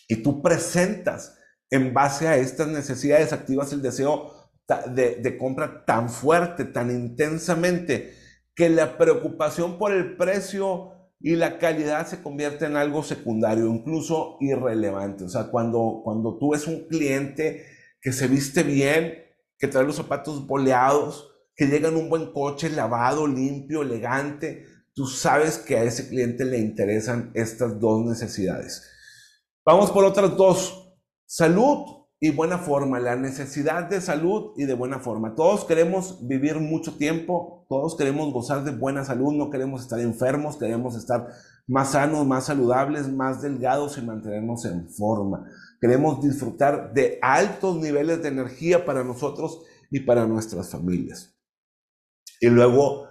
[0.10, 1.38] y tú presentas
[1.70, 4.52] en base a estas necesidades, activas el deseo
[4.94, 8.27] de, de compra tan fuerte, tan intensamente,
[8.58, 14.38] que la preocupación por el precio y la calidad se convierte en algo secundario, incluso
[14.42, 15.26] irrelevante.
[15.26, 17.68] O sea, cuando, cuando tú ves un cliente
[18.02, 19.14] que se viste bien,
[19.60, 24.66] que trae los zapatos boleados, que llega en un buen coche lavado, limpio, elegante,
[24.96, 28.90] tú sabes que a ese cliente le interesan estas dos necesidades.
[29.64, 30.96] Vamos por otras dos.
[31.28, 35.36] Salud y buena forma, la necesidad de salud y de buena forma.
[35.36, 40.58] Todos queremos vivir mucho tiempo, todos queremos gozar de buena salud, no queremos estar enfermos,
[40.58, 41.28] queremos estar
[41.68, 45.46] más sanos, más saludables, más delgados y mantenernos en forma.
[45.80, 51.38] Queremos disfrutar de altos niveles de energía para nosotros y para nuestras familias.
[52.42, 53.10] Y luego,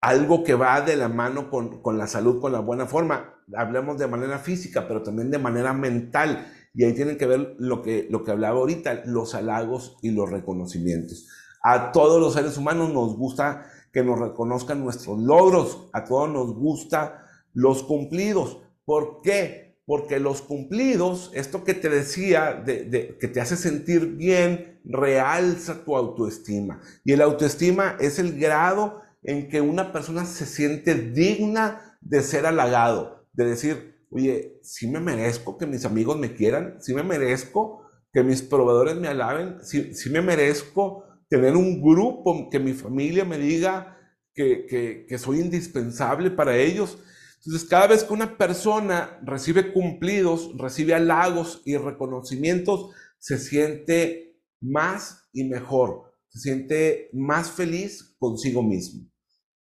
[0.00, 3.96] algo que va de la mano con, con la salud, con la buena forma, hablemos
[3.98, 8.06] de manera física, pero también de manera mental y ahí tienen que ver lo que,
[8.10, 11.28] lo que hablaba ahorita, los halagos y los reconocimientos.
[11.62, 16.54] A todos los seres humanos nos gusta que nos reconozcan nuestros logros, a todos nos
[16.54, 18.58] gusta los cumplidos.
[18.84, 19.76] ¿Por qué?
[19.84, 25.94] Porque los cumplidos, esto que te decía, de, que te hace sentir bien, realza tu
[25.94, 26.80] autoestima.
[27.04, 32.46] Y el autoestima es el grado en que una persona se siente digna de ser
[32.46, 37.82] halagado, de decir, oye, sí me merezco que mis amigos me quieran, sí me merezco
[38.12, 43.38] que mis proveedores me alaben, sí, me merezco tener un grupo, que mi familia me
[43.38, 43.96] diga
[44.34, 46.98] que, que soy indispensable para ellos.
[47.36, 55.28] Entonces, cada vez que una persona recibe cumplidos, recibe halagos y reconocimientos, se siente más
[55.32, 59.08] y mejor, se siente más feliz consigo mismo.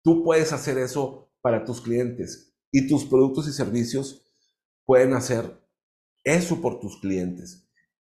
[0.04, 4.31] Tú puedes hacer eso para tus clientes y tus productos y servicios
[4.86, 5.62] pueden hacer
[6.24, 7.68] eso por tus clientes.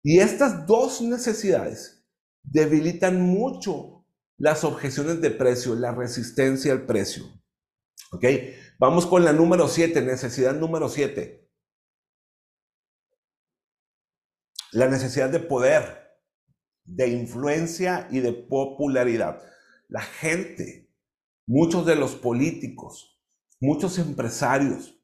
[0.03, 2.05] Y estas dos necesidades
[2.43, 4.05] debilitan mucho
[4.37, 7.25] las objeciones de precio, la resistencia al precio.
[8.79, 11.49] Vamos con la número 7, necesidad número 7.
[14.71, 16.21] La necesidad de poder,
[16.85, 19.41] de influencia y de popularidad.
[19.87, 20.93] La gente,
[21.47, 23.19] muchos de los políticos,
[23.59, 24.96] muchos empresarios,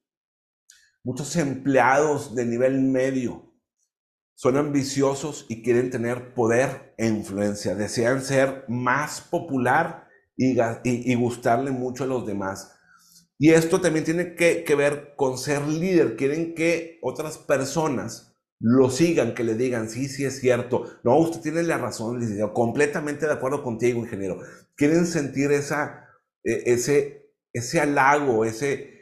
[1.04, 3.54] muchos empleados de nivel medio
[4.36, 11.72] son ambiciosos y quieren tener poder e influencia, desean ser más popular y, y, gustarle
[11.72, 12.74] mucho a los demás.
[13.38, 16.16] Y esto también tiene que, que, ver con ser líder.
[16.16, 20.90] Quieren que otras personas lo sigan, que le digan, sí, sí es cierto.
[21.04, 22.54] No, usted tiene la razón, licenciado.
[22.54, 24.40] Completamente de acuerdo contigo, ingeniero.
[24.76, 26.08] Quieren sentir esa,
[26.44, 28.93] e, ese, ese halago, ese,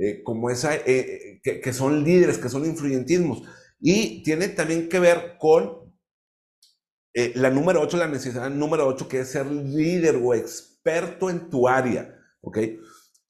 [0.00, 3.42] eh, como esa, eh, que, que son líderes, que son influyentismos.
[3.78, 5.92] Y tiene también que ver con
[7.12, 11.50] eh, la número 8, la necesidad número 8, que es ser líder o experto en
[11.50, 12.16] tu área.
[12.40, 12.58] ¿Ok?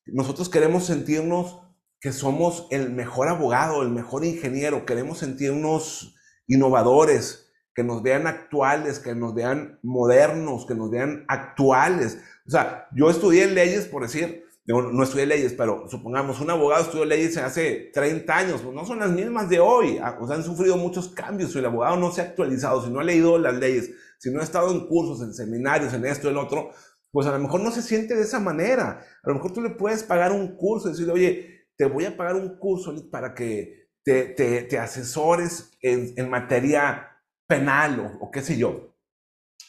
[0.06, 1.60] Nosotros queremos sentirnos
[2.00, 6.14] que somos el mejor abogado, el mejor ingeniero, queremos sentirnos
[6.46, 12.18] innovadores, que nos vean actuales, que nos vean modernos, que nos vean actuales.
[12.46, 17.04] O sea, yo estudié leyes, por decir, no, estudié leyes, pero supongamos un abogado estudió
[17.04, 20.44] leyes hace 30 años, pues no son las mismas de hoy, ah, o sea, han
[20.44, 23.54] sufrido muchos cambios, si el abogado no se ha actualizado, si no ha leído las
[23.54, 26.70] leyes, si no ha estado en cursos, en seminarios, en esto, en otro,
[27.10, 29.04] pues a lo mejor no se siente de esa manera.
[29.22, 32.36] A lo mejor tú le puedes pagar un curso decirle, oye, te voy a pagar
[32.36, 37.08] un curso para que te, te, asesores en, materia
[37.46, 38.94] penal o, qué sé yo.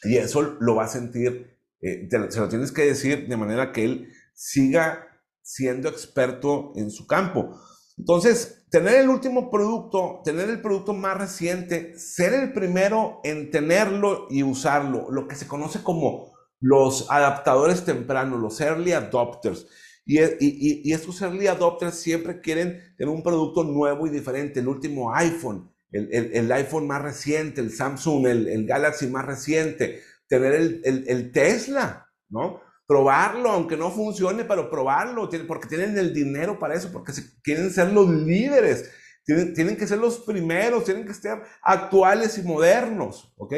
[0.04, 3.84] Y eso lo va a sentir, eh, se lo tienes que decir de manera que
[3.84, 5.06] él siga
[5.42, 7.60] siendo experto en su campo.
[7.98, 14.26] Entonces, tener el último producto, tener el producto más reciente, ser el primero en tenerlo
[14.30, 19.66] y usarlo, lo que se conoce como los adaptadores tempranos, los early adopters.
[20.04, 25.14] Y, y, estos early adopters siempre quieren tener un producto nuevo y diferente, el último
[25.14, 32.60] iPhone, el, iPhone más reciente, el Samsung, el, Galaxy más reciente, tener el Tesla, ¿no?
[32.92, 37.10] Probarlo, aunque no funcione, pero probarlo, porque tienen el dinero para eso, porque
[37.42, 38.90] quieren ser los líderes,
[39.24, 43.54] tienen, tienen que ser los primeros, tienen que estar actuales y modernos, ¿ok?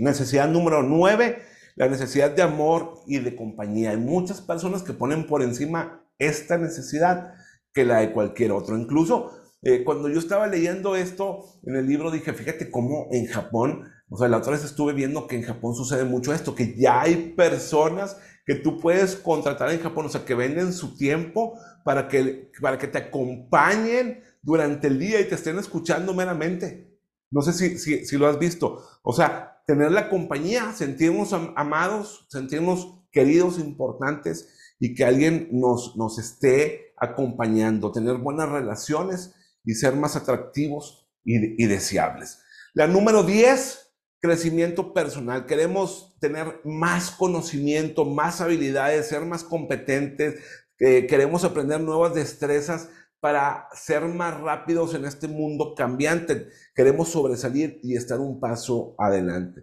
[0.00, 1.42] Necesidad número nueve,
[1.76, 3.90] la necesidad de amor y de compañía.
[3.90, 7.34] Hay muchas personas que ponen por encima esta necesidad
[7.72, 8.76] que la de cualquier otro.
[8.76, 9.30] Incluso
[9.62, 14.16] eh, cuando yo estaba leyendo esto en el libro, dije, fíjate cómo en Japón o
[14.16, 17.34] sea, la otra vez estuve viendo que en Japón sucede mucho esto, que ya hay
[17.36, 22.52] personas que tú puedes contratar en Japón, o sea, que venden su tiempo para que,
[22.60, 26.96] para que te acompañen durante el día y te estén escuchando meramente.
[27.32, 28.80] No sé si, si, si lo has visto.
[29.02, 36.20] O sea, tener la compañía, sentirnos amados, sentirnos queridos, importantes y que alguien nos, nos
[36.20, 42.38] esté acompañando, tener buenas relaciones y ser más atractivos y, y deseables.
[42.74, 43.85] La número 10,
[44.20, 50.42] crecimiento personal, queremos tener más conocimiento, más habilidades, ser más competentes,
[50.78, 52.88] queremos aprender nuevas destrezas
[53.20, 59.62] para ser más rápidos en este mundo cambiante, queremos sobresalir y estar un paso adelante.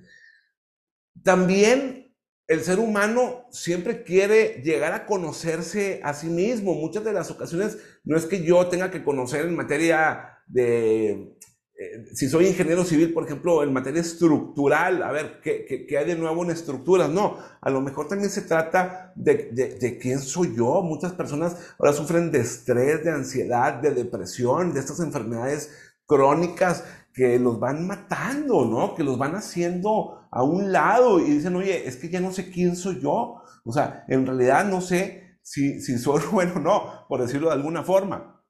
[1.24, 2.14] También
[2.48, 6.74] el ser humano siempre quiere llegar a conocerse a sí mismo.
[6.74, 11.38] Muchas de las ocasiones no es que yo tenga que conocer en materia de
[11.76, 16.06] eh, si soy ingeniero civil, por ejemplo, en materia estructural, a ver, ¿qué, qué, hay
[16.06, 17.10] de nuevo en estructuras?
[17.10, 20.84] No, a lo mejor también se trata de, de, quién soy yo.
[20.84, 25.72] Muchas personas ahora sufren de estrés, de ansiedad, de depresión, de estas enfermedades
[26.06, 28.94] crónicas que los van matando, ¿no?
[28.94, 32.52] Que los van haciendo a un lado y dicen, oye, es que ya no sé
[32.52, 33.42] quién soy yo.
[33.66, 37.56] O sea, en realidad no sé si, si soy bueno o no, por decirlo de
[37.56, 38.44] alguna forma.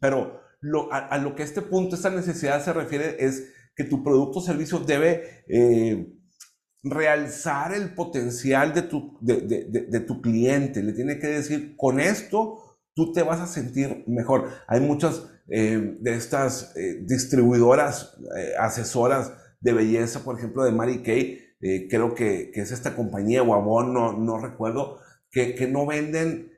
[0.00, 0.47] Pero
[0.90, 4.80] a, lo que este punto, esta necesidad se refiere es que tu producto o servicio
[4.80, 6.12] debe eh,
[6.82, 10.82] realzar el potencial de tu, de, tu cliente.
[10.82, 14.48] Le tiene que decir, con esto tú te vas a sentir mejor.
[14.66, 18.16] Hay muchas eh, de estas eh, distribuidoras,
[18.58, 21.38] asesoras de belleza, por ejemplo, de Mary Kay,
[21.90, 24.98] creo que, es esta compañía, o no, no recuerdo,
[25.30, 26.52] que, que no venden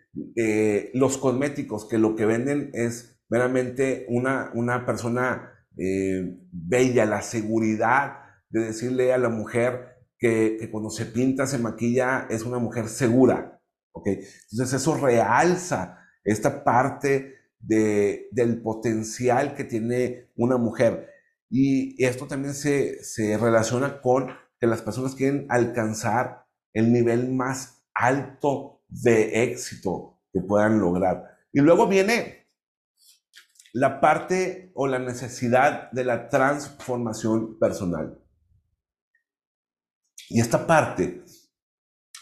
[0.93, 8.19] los cosméticos, que lo que venden es meramente una, una persona eh, bella, la seguridad
[8.51, 13.63] de decirle a la mujer que, cuando se pinta, se maquilla, es una mujer segura.
[13.93, 14.21] ¿okay?
[14.51, 21.09] Entonces eso realza esta parte de, del potencial que tiene una mujer.
[21.49, 24.29] Y esto también se, se relaciona con
[24.61, 31.39] que las personas quieren alcanzar el nivel más alto de éxito que puedan lograr.
[31.53, 32.40] Y luego viene
[33.73, 38.19] la parte o la necesidad de la transformación personal.
[40.29, 41.25] Y esta parte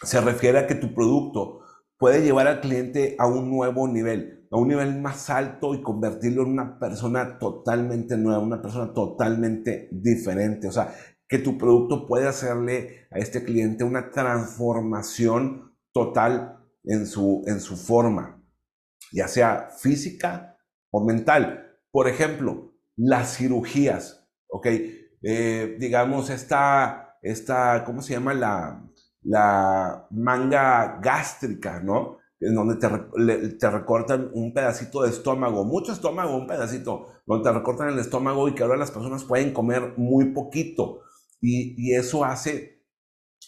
[0.03, 1.61] se refiere a que tu producto
[1.99, 6.43] puede llevar al cliente a un nuevo nivel, a un nivel más alto y convertirlo
[6.43, 10.69] en una persona totalmente nueva, una persona totalmente diferente.
[10.69, 10.95] O sea,
[11.29, 17.77] que tu producto puede hacerle a este cliente una transformación total en su, en su
[17.77, 18.43] forma,
[19.13, 20.58] ya sea física
[21.05, 21.77] mental.
[21.91, 24.67] Por ejemplo, las cirugías, ¿ok?
[25.23, 28.35] Eh, digamos, esta, esta, ¿cómo se llama?
[28.35, 28.85] La,
[29.23, 32.19] la manga gástrica, ¿no?
[32.41, 32.89] En donde te,
[33.59, 38.49] te, recortan un pedacito de estómago, mucho estómago, un pedacito, donde te recortan el estómago
[38.49, 41.01] y que ahora las personas pueden comer muy poquito.
[41.41, 42.85] Y, y eso hace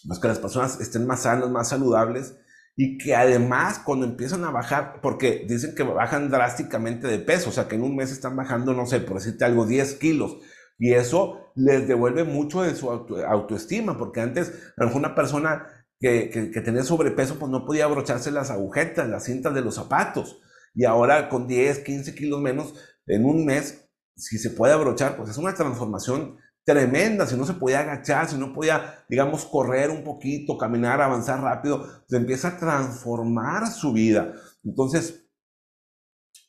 [0.07, 2.37] pues, que las personas estén más sanas, más saludables
[2.75, 7.53] y que además cuando empiezan a bajar, porque dicen que bajan drásticamente de peso, o
[7.53, 10.37] sea que en un mes están bajando, no sé, por decirte algo, 10 kilos.
[10.77, 15.67] Y eso les devuelve mucho de su autoestima, porque antes a lo mejor una persona
[15.99, 20.41] que, que, tenía sobrepeso pues no podía abrocharse las agujetas, las cintas de los zapatos.
[20.73, 22.73] Y ahora con 10, 15 kilos menos
[23.05, 27.53] en un mes, si se puede abrochar, pues es una transformación tremenda, si no se
[27.53, 32.57] podía agachar, si no podía, digamos, correr un poquito, caminar, avanzar rápido, se empieza a
[32.57, 34.33] transformar su vida.
[34.63, 35.27] Entonces,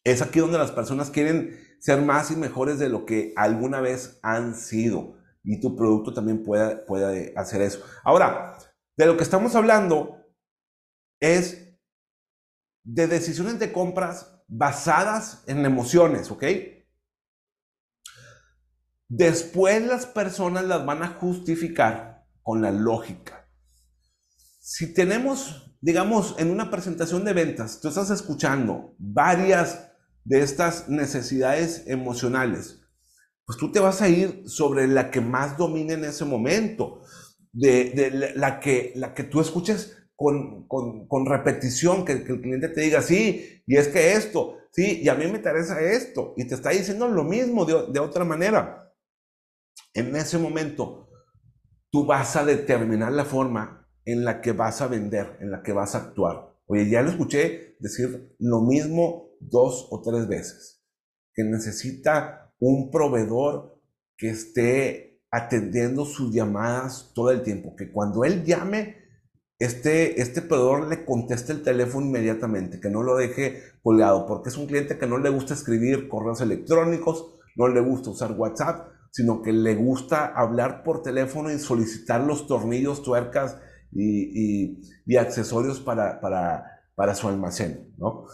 [0.05, 4.19] es aquí donde las personas quieren ser más y mejores de lo que alguna vez
[4.23, 5.17] han sido.
[5.45, 7.83] Y tu producto también puede, puede hacer eso.
[8.05, 8.57] Ahora,
[8.97, 10.19] de lo que estamos hablando
[11.21, 11.77] es
[12.85, 16.45] de decisiones de compras basadas en emociones, ¿ok?
[19.15, 23.47] Después las personas las van a justificar con la lógica.
[24.59, 29.91] Si tenemos, digamos, en una presentación de ventas, tú estás escuchando varias
[30.25, 32.81] de estas necesidades emocionales,
[33.45, 37.03] pues tú te vas a ir sobre la que más domine en ese momento,
[37.53, 43.03] de, la, que, la que tú escuches con, con, repetición, que, el cliente te diga,
[43.03, 46.71] sí, y es que esto, sí, y a mí me interesa esto, y te está
[46.71, 48.82] diciendo lo mismo de, de otra manera.
[49.95, 51.11] En ese momento,
[51.91, 55.73] tú vas a determinar la forma en la que vas a vender, en la que
[55.73, 56.57] vas a actuar.
[56.67, 60.83] Oye, ya lo escuché decir lo mismo dos o tres veces,
[61.35, 63.81] que necesita un proveedor
[64.17, 68.97] que esté atendiendo sus llamadas todo el tiempo, que cuando él llame,
[69.59, 74.57] este, este proveedor le conteste el teléfono inmediatamente, que no lo deje colgado, porque es
[74.57, 79.43] un cliente que no le gusta escribir correos electrónicos, no le gusta usar WhatsApp, sino
[79.43, 83.59] que le gusta hablar por teléfono y solicitar los tornillos, tuercas
[83.93, 88.27] y, y, accesorios para, para, para su almacén, ¿no?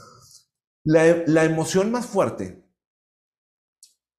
[0.85, 2.65] La, emoción más fuerte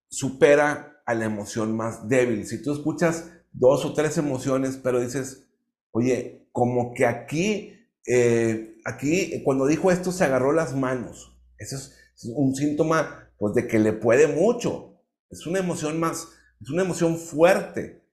[0.09, 2.45] supera a la emoción más débil.
[2.45, 5.47] Si tú escuchas dos o tres emociones, pero dices,
[5.91, 7.73] oye, como que aquí,
[8.05, 11.35] eh, aquí, cuando dijo esto, se agarró las manos.
[11.57, 11.95] Eso es,
[12.35, 15.01] un síntoma, pues, de que le puede mucho.
[15.31, 16.27] Es una emoción más,
[16.61, 18.03] es una emoción fuerte.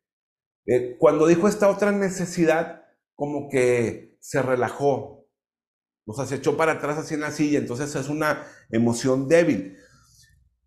[0.66, 2.84] Eh, cuando dijo esta otra necesidad,
[3.14, 5.28] como que se relajó,
[6.07, 9.76] o sea, se echó para atrás así en la silla, entonces es una emoción débil.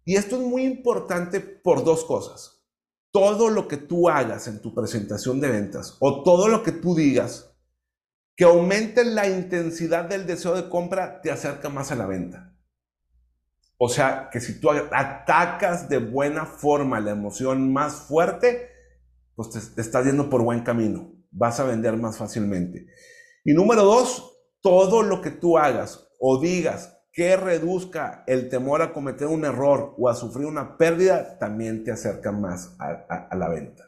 [0.04, 2.66] Y esto es muy importante por dos cosas.
[3.12, 6.96] Todo lo que tú hagas en tu presentación de ventas o todo lo que tú
[6.96, 7.50] digas
[8.36, 12.49] que aumente la intensidad del deseo de compra te acerca más a la venta.
[13.82, 18.70] O sea, que si tú atacas de buena forma la emoción más fuerte,
[19.36, 21.14] pues te, estás yendo por buen camino.
[21.32, 22.88] Vas a vender más fácilmente.
[23.46, 28.92] Y número dos, todo lo que tú hagas o digas que reduzca el temor a
[28.92, 33.86] cometer un error o a sufrir una pérdida, también te acerca más a, la venta.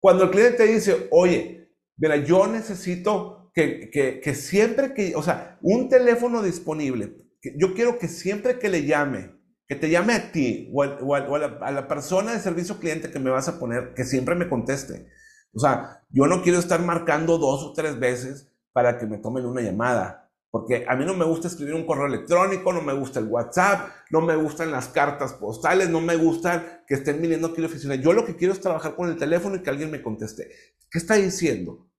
[0.00, 5.88] Cuando el cliente te dice, oye, mira, yo necesito que, siempre que, o sea, un
[5.88, 10.82] teléfono disponible, yo quiero que siempre que le llame, que te llame a ti o,
[10.82, 15.08] a, la, persona de servicio cliente que me vas a poner, que siempre me conteste.
[15.52, 19.44] O sea, yo no quiero estar marcando dos o tres veces para que me tomen
[19.44, 20.30] una llamada.
[20.50, 23.90] Porque a mí no me gusta escribir un correo electrónico, no me gusta el WhatsApp,
[24.10, 27.66] no me gustan las cartas postales, no me gustan que estén viniendo aquí a la
[27.66, 27.94] oficina.
[27.96, 30.48] Yo lo que quiero es trabajar con el teléfono y que alguien me conteste.
[30.90, 31.90] ¿Qué está diciendo?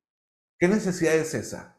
[0.58, 1.78] ¿Qué necesidad es esa?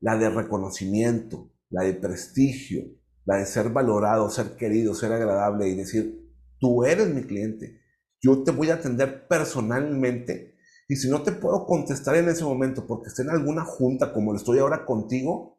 [0.00, 2.84] La de reconocimiento, la de prestigio,
[3.24, 7.80] la de ser valorado, ser querido, ser agradable y decir, tú eres mi cliente,
[8.20, 10.52] yo te voy a atender personalmente
[10.88, 14.32] y si no te puedo contestar en ese momento porque esté en alguna junta como
[14.32, 15.58] lo estoy ahora contigo,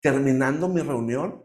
[0.00, 1.44] terminando mi reunión,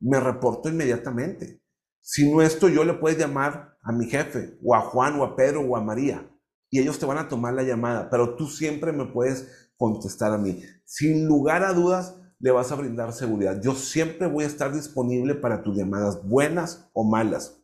[0.00, 1.62] me reporto inmediatamente.
[2.00, 5.36] Si no esto, yo le puedes llamar a mi jefe, o a Juan, o a
[5.36, 6.28] Pedro, o a María,
[6.70, 10.38] y ellos te van a tomar la llamada, pero tú siempre me puedes contestar a
[10.38, 10.62] mí.
[10.84, 13.62] Sin lugar a dudas, le vas a brindar seguridad.
[13.62, 17.62] Yo siempre voy a estar disponible para tus llamadas, buenas o malas.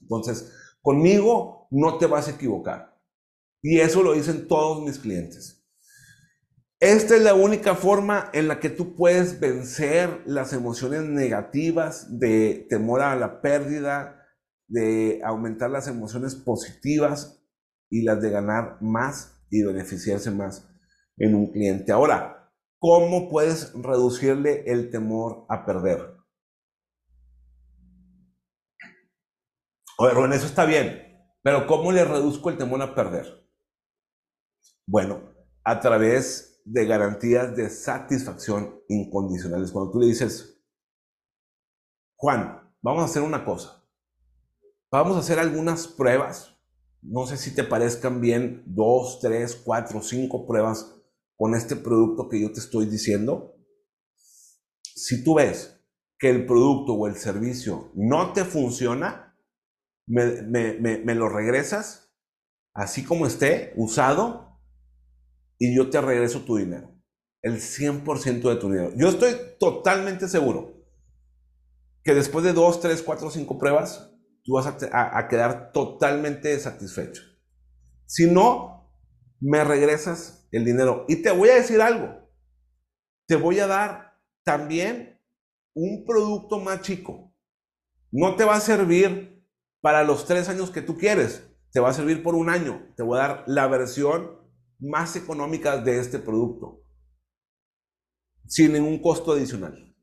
[0.00, 3.00] Entonces, conmigo no te vas a equivocar.
[3.62, 5.64] Y eso lo dicen todos mis clientes.
[6.80, 12.66] Esta es la única forma en la que tú puedes vencer las emociones negativas de
[12.68, 14.20] temor a la pérdida,
[14.66, 17.40] de aumentar las emociones positivas
[17.88, 20.68] y las de ganar más y beneficiarse más
[21.18, 21.92] en un cliente.
[21.92, 22.41] Ahora,
[22.82, 26.16] ¿cómo puedes reducirle el temor a perder?
[29.98, 31.00] Oye, Rubén, eso está bien,
[31.44, 33.48] pero ¿cómo le reduzco el temor a perder?
[34.84, 39.70] Bueno, a través de garantías de satisfacción incondicionales.
[39.70, 40.60] Cuando tú le dices,
[42.16, 43.80] Juan, vamos a hacer una cosa.
[44.90, 46.58] Vamos a hacer algunas pruebas.
[47.00, 51.01] No sé si te parezcan bien dos, tres, cuatro, cinco pruebas
[51.42, 53.56] con este producto que yo te estoy diciendo.
[54.94, 55.76] Si tú ves
[56.16, 59.36] que el producto o el servicio no te funciona,
[60.06, 62.14] me, lo regresas
[62.74, 64.56] así como esté, usado,
[65.58, 66.94] y yo te regreso tu dinero.
[67.42, 68.92] El 100% de tu dinero.
[68.94, 70.80] Yo estoy totalmente seguro
[72.04, 74.12] que después de dos, tres, cuatro, cinco pruebas,
[74.44, 77.20] tú vas a, quedar totalmente satisfecho.
[78.06, 78.81] Si no,
[79.42, 81.04] me regresas el dinero.
[81.08, 82.30] Y te voy a decir algo.
[83.26, 85.20] Te voy a dar también
[85.74, 87.34] un producto más chico.
[88.12, 89.44] No te va a servir
[89.80, 91.44] para los tres años que tú quieres.
[91.72, 92.92] Te va a servir por un año.
[92.96, 94.38] Te voy a dar la versión
[94.78, 96.84] más económicas de este producto,
[98.46, 99.94] sin ningún costo adicional.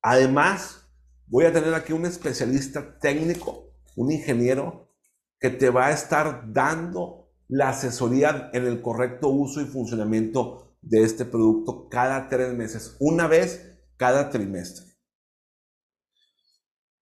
[0.00, 0.88] Además,
[1.26, 4.90] voy a tener aquí un especialista técnico, un ingeniero,
[5.38, 11.02] que te va a estar dando la asesoría en el correcto uso y funcionamiento de
[11.02, 14.86] este producto cada tres meses, una vez cada trimestre.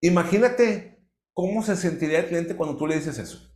[0.01, 3.51] Imagínate cómo se sentiría el cliente cuando tú le dices eso.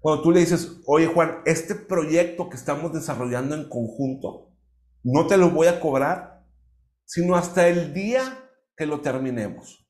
[0.00, 4.52] Cuando tú le dices, oye Juan, este proyecto que estamos desarrollando en conjunto,
[5.04, 6.44] no te lo voy a cobrar,
[7.04, 9.81] sino hasta el día que lo terminemos.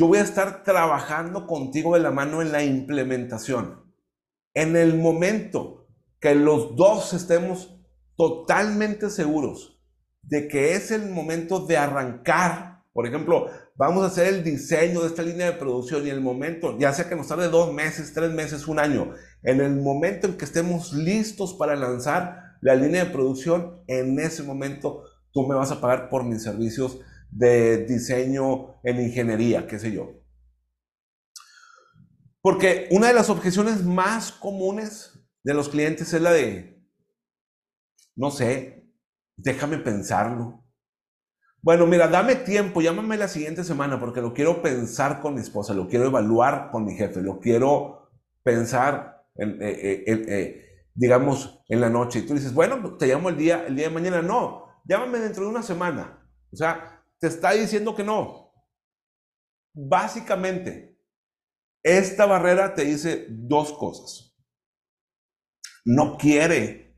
[0.00, 3.84] Yo voy a estar trabajando contigo de la mano en la implementación.
[4.54, 5.88] En el momento
[6.18, 7.78] que los dos estemos
[8.16, 9.78] totalmente seguros
[10.22, 15.08] de que es el momento de arrancar, por ejemplo, vamos a hacer el diseño de
[15.08, 18.30] esta línea de producción y el momento, ya sea que nos tarde dos meses, tres
[18.30, 23.10] meses, un año, en el momento en que estemos listos para lanzar la línea de
[23.10, 27.00] producción, en ese momento tú me vas a pagar por mis servicios
[27.30, 30.20] de diseño en ingeniería, qué sé yo.
[32.42, 36.82] Porque una de las objeciones más comunes de los clientes es la de,
[38.16, 38.90] no sé,
[39.36, 40.64] déjame pensarlo.
[41.62, 45.74] Bueno, mira, dame tiempo, llámame la siguiente semana porque lo quiero pensar con mi esposa,
[45.74, 48.10] lo quiero evaluar con mi jefe, lo quiero
[48.42, 52.20] pensar, en, eh, eh, eh, digamos, en la noche.
[52.20, 54.22] Y tú dices, bueno, te llamo el día, el día de mañana.
[54.22, 56.26] No, llámame dentro de una semana.
[56.50, 58.52] O sea, te está diciendo que no.
[59.72, 60.98] Básicamente,
[61.82, 64.36] esta barrera te dice dos cosas.
[65.84, 66.96] No quiere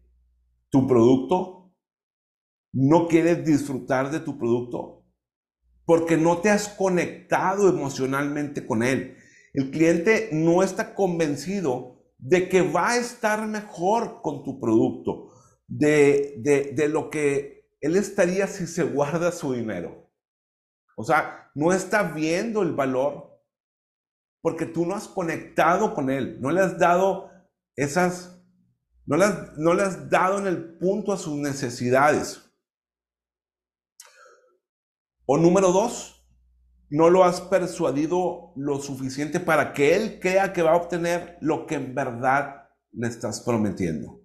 [0.70, 1.62] tu producto
[2.72, 5.04] no quieres disfrutar de tu producto
[5.84, 9.16] porque no te has conectado emocionalmente con él.
[9.52, 15.28] El cliente no está convencido de que va a estar mejor con tu producto,
[15.66, 16.36] de,
[16.74, 20.01] de, lo que él estaría si se guarda su dinero.
[20.96, 23.40] O sea, no está viendo el valor
[24.40, 27.30] porque tú no has conectado con él, no le has dado
[27.76, 28.38] esas,
[29.06, 29.16] no
[29.56, 32.42] no le has dado en el punto a sus necesidades.
[35.26, 36.22] O número dos,
[36.90, 41.66] no lo has persuadido lo suficiente para que él crea que va a obtener lo
[41.66, 44.20] que en verdad le estás prometiendo.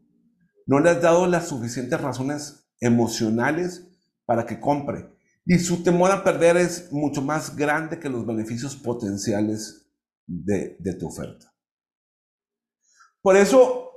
[0.66, 3.88] No le has dado las suficientes razones emocionales
[4.26, 5.17] para que compre.
[5.50, 9.90] Y su temor a perder es mucho más grande que los beneficios potenciales
[10.26, 11.54] de, de tu oferta.
[13.22, 13.92] Por eso,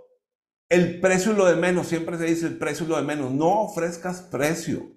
[0.68, 1.88] el precio es lo de menos.
[1.88, 3.32] Siempre se dice el precio es lo de menos.
[3.32, 4.92] No ofrezcas precio.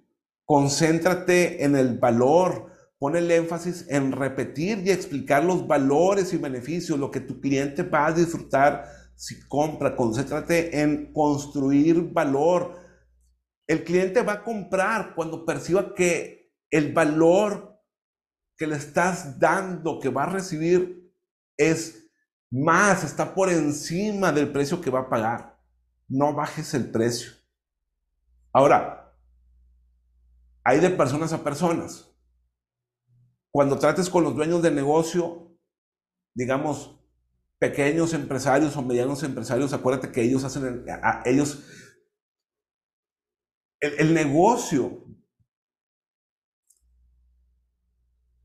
[0.45, 6.99] Concéntrate en el valor, pon el énfasis en repetir y explicar los valores y beneficios,
[6.99, 8.85] lo que tu cliente va a disfrutar
[9.15, 9.95] si compra.
[9.95, 12.75] Concéntrate en construir valor.
[13.65, 16.42] El cliente va a comprar cuando perciba que
[16.74, 17.80] el valor
[18.57, 21.13] que le estás dando, que va a recibir,
[21.55, 22.09] es
[22.49, 25.59] más, está por encima del precio que va a pagar.
[26.07, 27.32] No bajes el precio.
[28.51, 29.15] Ahora,
[30.63, 32.09] hay de personas a personas.
[33.51, 35.55] Cuando trates con los dueños de negocio,
[36.34, 36.99] digamos,
[37.59, 40.86] pequeños empresarios o medianos empresarios, acuérdate que ellos hacen, el,
[41.26, 41.65] ellos,
[43.80, 45.12] el negocio,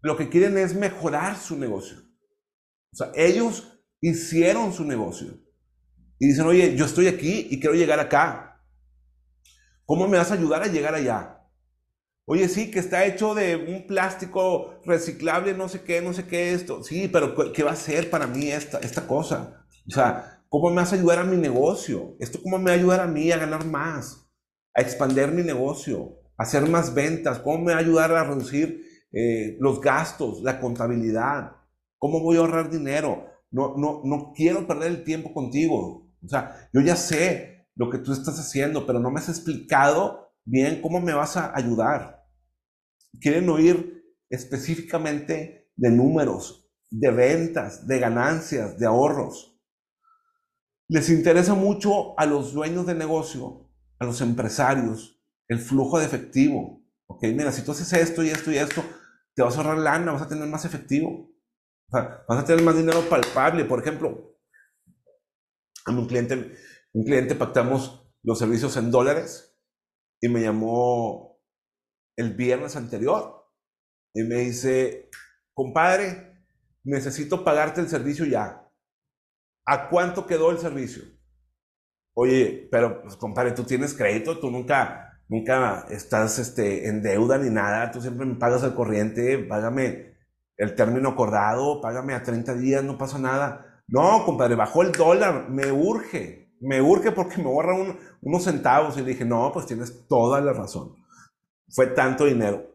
[0.00, 1.98] lo que quieren es mejorar su negocio.
[2.92, 5.38] O sea, ellos hicieron su negocio.
[6.18, 8.60] Y dicen, oye, yo estoy aquí y quiero llegar acá.
[9.84, 11.38] ¿Cómo me vas a ayudar a llegar allá?
[12.26, 16.52] Oye, sí, que está hecho de un plástico reciclable, no sé qué, no sé qué
[16.52, 16.82] esto.
[16.82, 19.64] Sí, pero ¿qué va a ser para mí esta, esta cosa?
[19.86, 22.16] O sea, ¿cómo me vas a ayudar a mi negocio?
[22.20, 24.28] ¿Esto cómo me va a ayudar a mí a ganar más?
[24.74, 27.38] A expandir mi negocio, a hacer más ventas.
[27.38, 31.52] ¿Cómo me va a ayudar a reducir eh, los gastos, la contabilidad?
[31.98, 33.26] ¿Cómo voy a ahorrar dinero?
[33.50, 36.08] No, no, no quiero perder el tiempo contigo.
[36.24, 40.32] O sea, yo ya sé lo que tú estás haciendo, pero no me has explicado
[40.44, 42.26] bien cómo me vas a ayudar.
[43.20, 49.58] Quieren oír específicamente de números, de ventas, de ganancias, de ahorros.
[50.88, 56.77] Les interesa mucho a los dueños de negocio, a los empresarios, el flujo de efectivo.
[57.08, 58.84] Ok, mira, si tú haces esto y esto y esto,
[59.34, 61.30] te vas a ahorrar lana, vas a tener más efectivo.
[61.88, 63.64] O sea, vas a tener más dinero palpable.
[63.64, 64.38] Por ejemplo,
[65.86, 66.54] a un cliente,
[66.92, 69.58] un cliente pactamos los servicios en dólares
[70.20, 71.40] y me llamó
[72.16, 73.48] el viernes anterior
[74.12, 75.08] y me dice,
[75.54, 76.44] compadre,
[76.84, 78.68] necesito pagarte el servicio ya.
[79.64, 81.04] ¿A cuánto quedó el servicio?
[82.14, 87.50] Oye, pero pues compadre, tú tienes crédito, tú nunca, nunca estás este, en deuda ni
[87.50, 90.16] nada, tú siempre me pagas al corriente, págame
[90.56, 93.82] el término acordado, págame a 30 días, no pasa nada.
[93.86, 97.74] No, compadre, bajó el dólar, me urge, me urge porque me borra
[98.20, 98.98] unos centavos.
[98.98, 100.96] Y dije, no, pues tienes toda la razón.
[101.70, 102.66] Fue tanto dinero.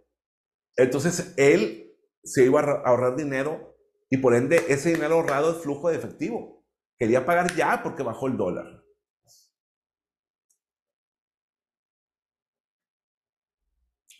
[0.75, 1.93] Entonces él
[2.23, 3.75] se iba a ahorrar dinero
[4.09, 6.63] y por ende ese dinero ahorrado es flujo de efectivo.
[6.97, 8.82] Quería pagar ya porque bajó el dólar.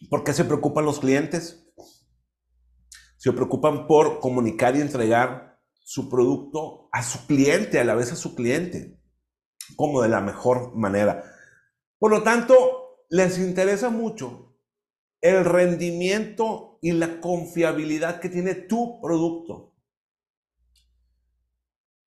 [0.09, 1.65] ¿Por qué se preocupan los clientes?
[3.17, 8.15] Se preocupan por comunicar y entregar su producto a su cliente, a la vez a
[8.15, 8.99] su cliente,
[9.75, 11.23] como de la mejor manera.
[11.99, 14.57] Por lo tanto, les interesa mucho
[15.21, 19.73] el rendimiento y la confiabilidad que tiene tu producto.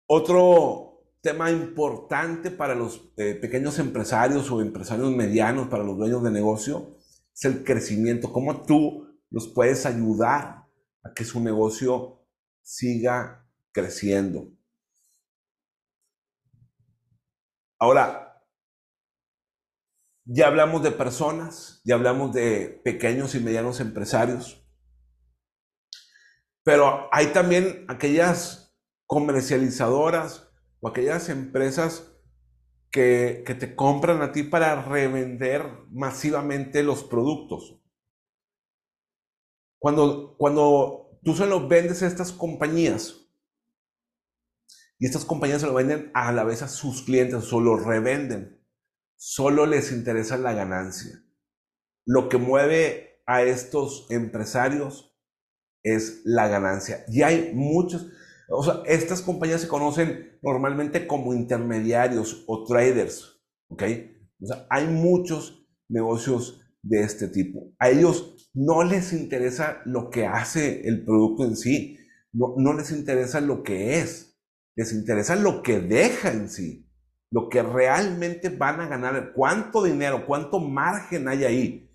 [0.07, 6.30] Otro tema importante para los eh, pequeños empresarios o empresarios medianos, para los dueños de
[6.30, 6.95] negocio,
[7.37, 10.66] es el crecimiento, cómo tú los puedes ayudar
[11.03, 12.26] a que su negocio
[12.62, 14.51] siga creciendo.
[17.78, 18.43] Ahora,
[20.24, 24.66] ya hablamos de personas, ya hablamos de pequeños y medianos empresarios,
[26.64, 28.74] pero hay también aquellas
[29.05, 30.49] comercializadoras
[30.80, 32.16] o aquellas empresas
[32.97, 37.78] que, te compran a ti para revender masivamente los productos.
[39.78, 43.28] Cuando, cuando tú se los vendes a estas compañías,
[44.99, 48.64] y estas compañías se lo venden a la vez a sus clientes o lo revenden.
[49.14, 51.22] Solo les interesa la ganancia.
[52.07, 55.14] Lo que mueve a estos empresarios
[55.82, 57.05] es la ganancia.
[57.09, 58.07] Y hay muchos,
[58.49, 63.82] o sea, estas compañías se conocen normalmente como intermediarios o traders, ¿ok?
[64.40, 67.72] O sea, hay muchos negocios de este tipo.
[67.78, 71.99] A ellos no les interesa lo que hace el producto en sí,
[72.32, 74.26] no, no les interesa lo que es
[74.76, 76.86] les interesa lo que deja en sí,
[77.32, 81.90] lo que realmente van a ganar, cuánto dinero, cuánto margen hay ahí.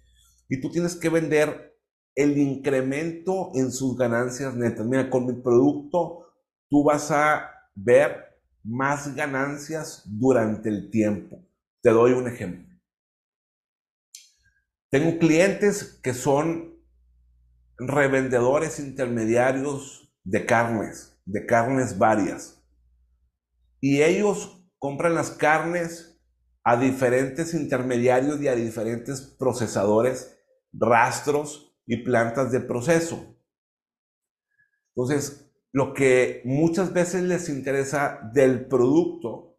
[0.49, 1.77] Y tú tienes que vender
[2.15, 4.85] el incremento en sus ganancias netas.
[4.85, 6.25] Mira, con mi producto
[6.71, 11.45] tú vas a ver más ganancias durante el tiempo.
[11.81, 12.73] Te doy un ejemplo.
[14.89, 16.81] Tengo clientes que son
[17.77, 22.63] revendedores intermediarios de carnes, de carnes varias
[23.81, 26.21] y ellos compran las carnes
[26.63, 30.39] a diferentes intermediarios y a diferentes procesadores,
[30.71, 33.35] rastros y plantas de proceso.
[34.89, 39.57] Entonces, lo que muchas veces les interesa del producto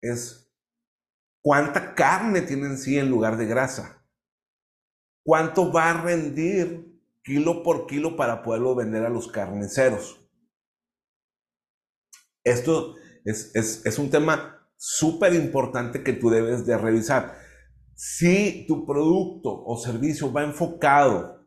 [0.00, 0.52] es
[1.42, 4.04] cuánta carne tiene en sí en lugar de grasa.
[5.24, 10.20] ¿Cuánto va a rendir kilo por kilo para poderlo vender a los carniceros?
[12.44, 17.38] Esto es, un tema súper importante que tú debes de revisar.
[17.94, 21.43] Si tu producto o servicio va enfocado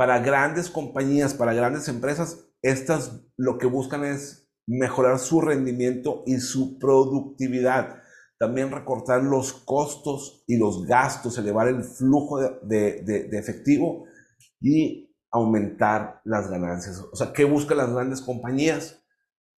[0.00, 6.38] para grandes compañías, para grandes empresas, estas lo que buscan es mejorar su rendimiento y
[6.38, 8.02] su productividad.
[8.38, 14.06] También recortar los costos y los gastos, elevar el flujo de, efectivo
[14.58, 17.04] y aumentar las ganancias.
[17.12, 18.99] O sea, ¿qué buscan las grandes compañías?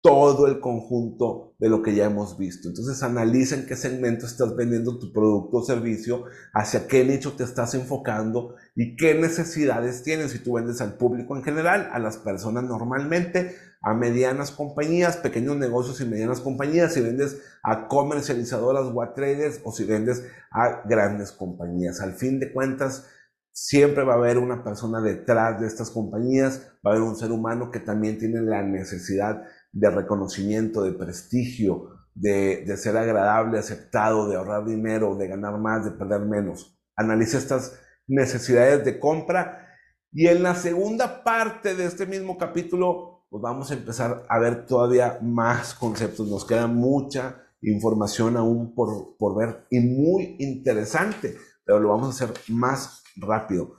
[0.02, 2.68] Todo el conjunto de lo que ya hemos visto.
[2.68, 7.44] Entonces analiza en qué segmento estás vendiendo tu producto o servicio, hacia qué nicho te
[7.44, 10.32] estás enfocando y qué necesidades tienes.
[10.32, 15.56] Si tú vendes al público en general, a las personas normalmente, a medianas compañías, pequeños
[15.56, 20.82] negocios y medianas compañías, si vendes a comercializadoras o a traders o si vendes a
[20.84, 22.00] grandes compañías.
[22.00, 23.06] Al fin de cuentas,
[23.52, 27.30] siempre va a haber una persona detrás de estas compañías, va a haber un ser
[27.30, 34.36] humano que también tiene la necesidad de reconocimiento, de prestigio, de, ser agradable, aceptado, de
[34.36, 36.78] ahorrar dinero, de ganar más, de perder menos.
[36.96, 39.66] Analiza estas necesidades de compra
[40.12, 44.66] y en la segunda parte de este mismo capítulo, pues vamos a empezar a ver
[44.66, 46.28] todavía más conceptos.
[46.28, 52.24] Nos queda mucha información aún por, por ver y muy interesante, pero lo vamos a
[52.24, 53.76] hacer más rápido.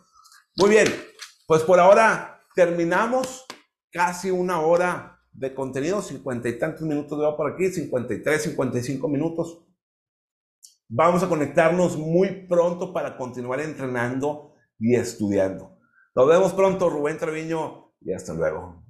[0.55, 0.87] Muy bien,
[1.45, 3.45] pues por ahora terminamos
[3.91, 9.07] casi una hora de contenido, cincuenta y tantos minutos de va por aquí, 53, 55
[9.07, 9.65] minutos.
[10.89, 15.77] Vamos a conectarnos muy pronto para continuar entrenando y estudiando.
[16.15, 18.82] Nos vemos pronto, Rubén Treviño, y hasta luego.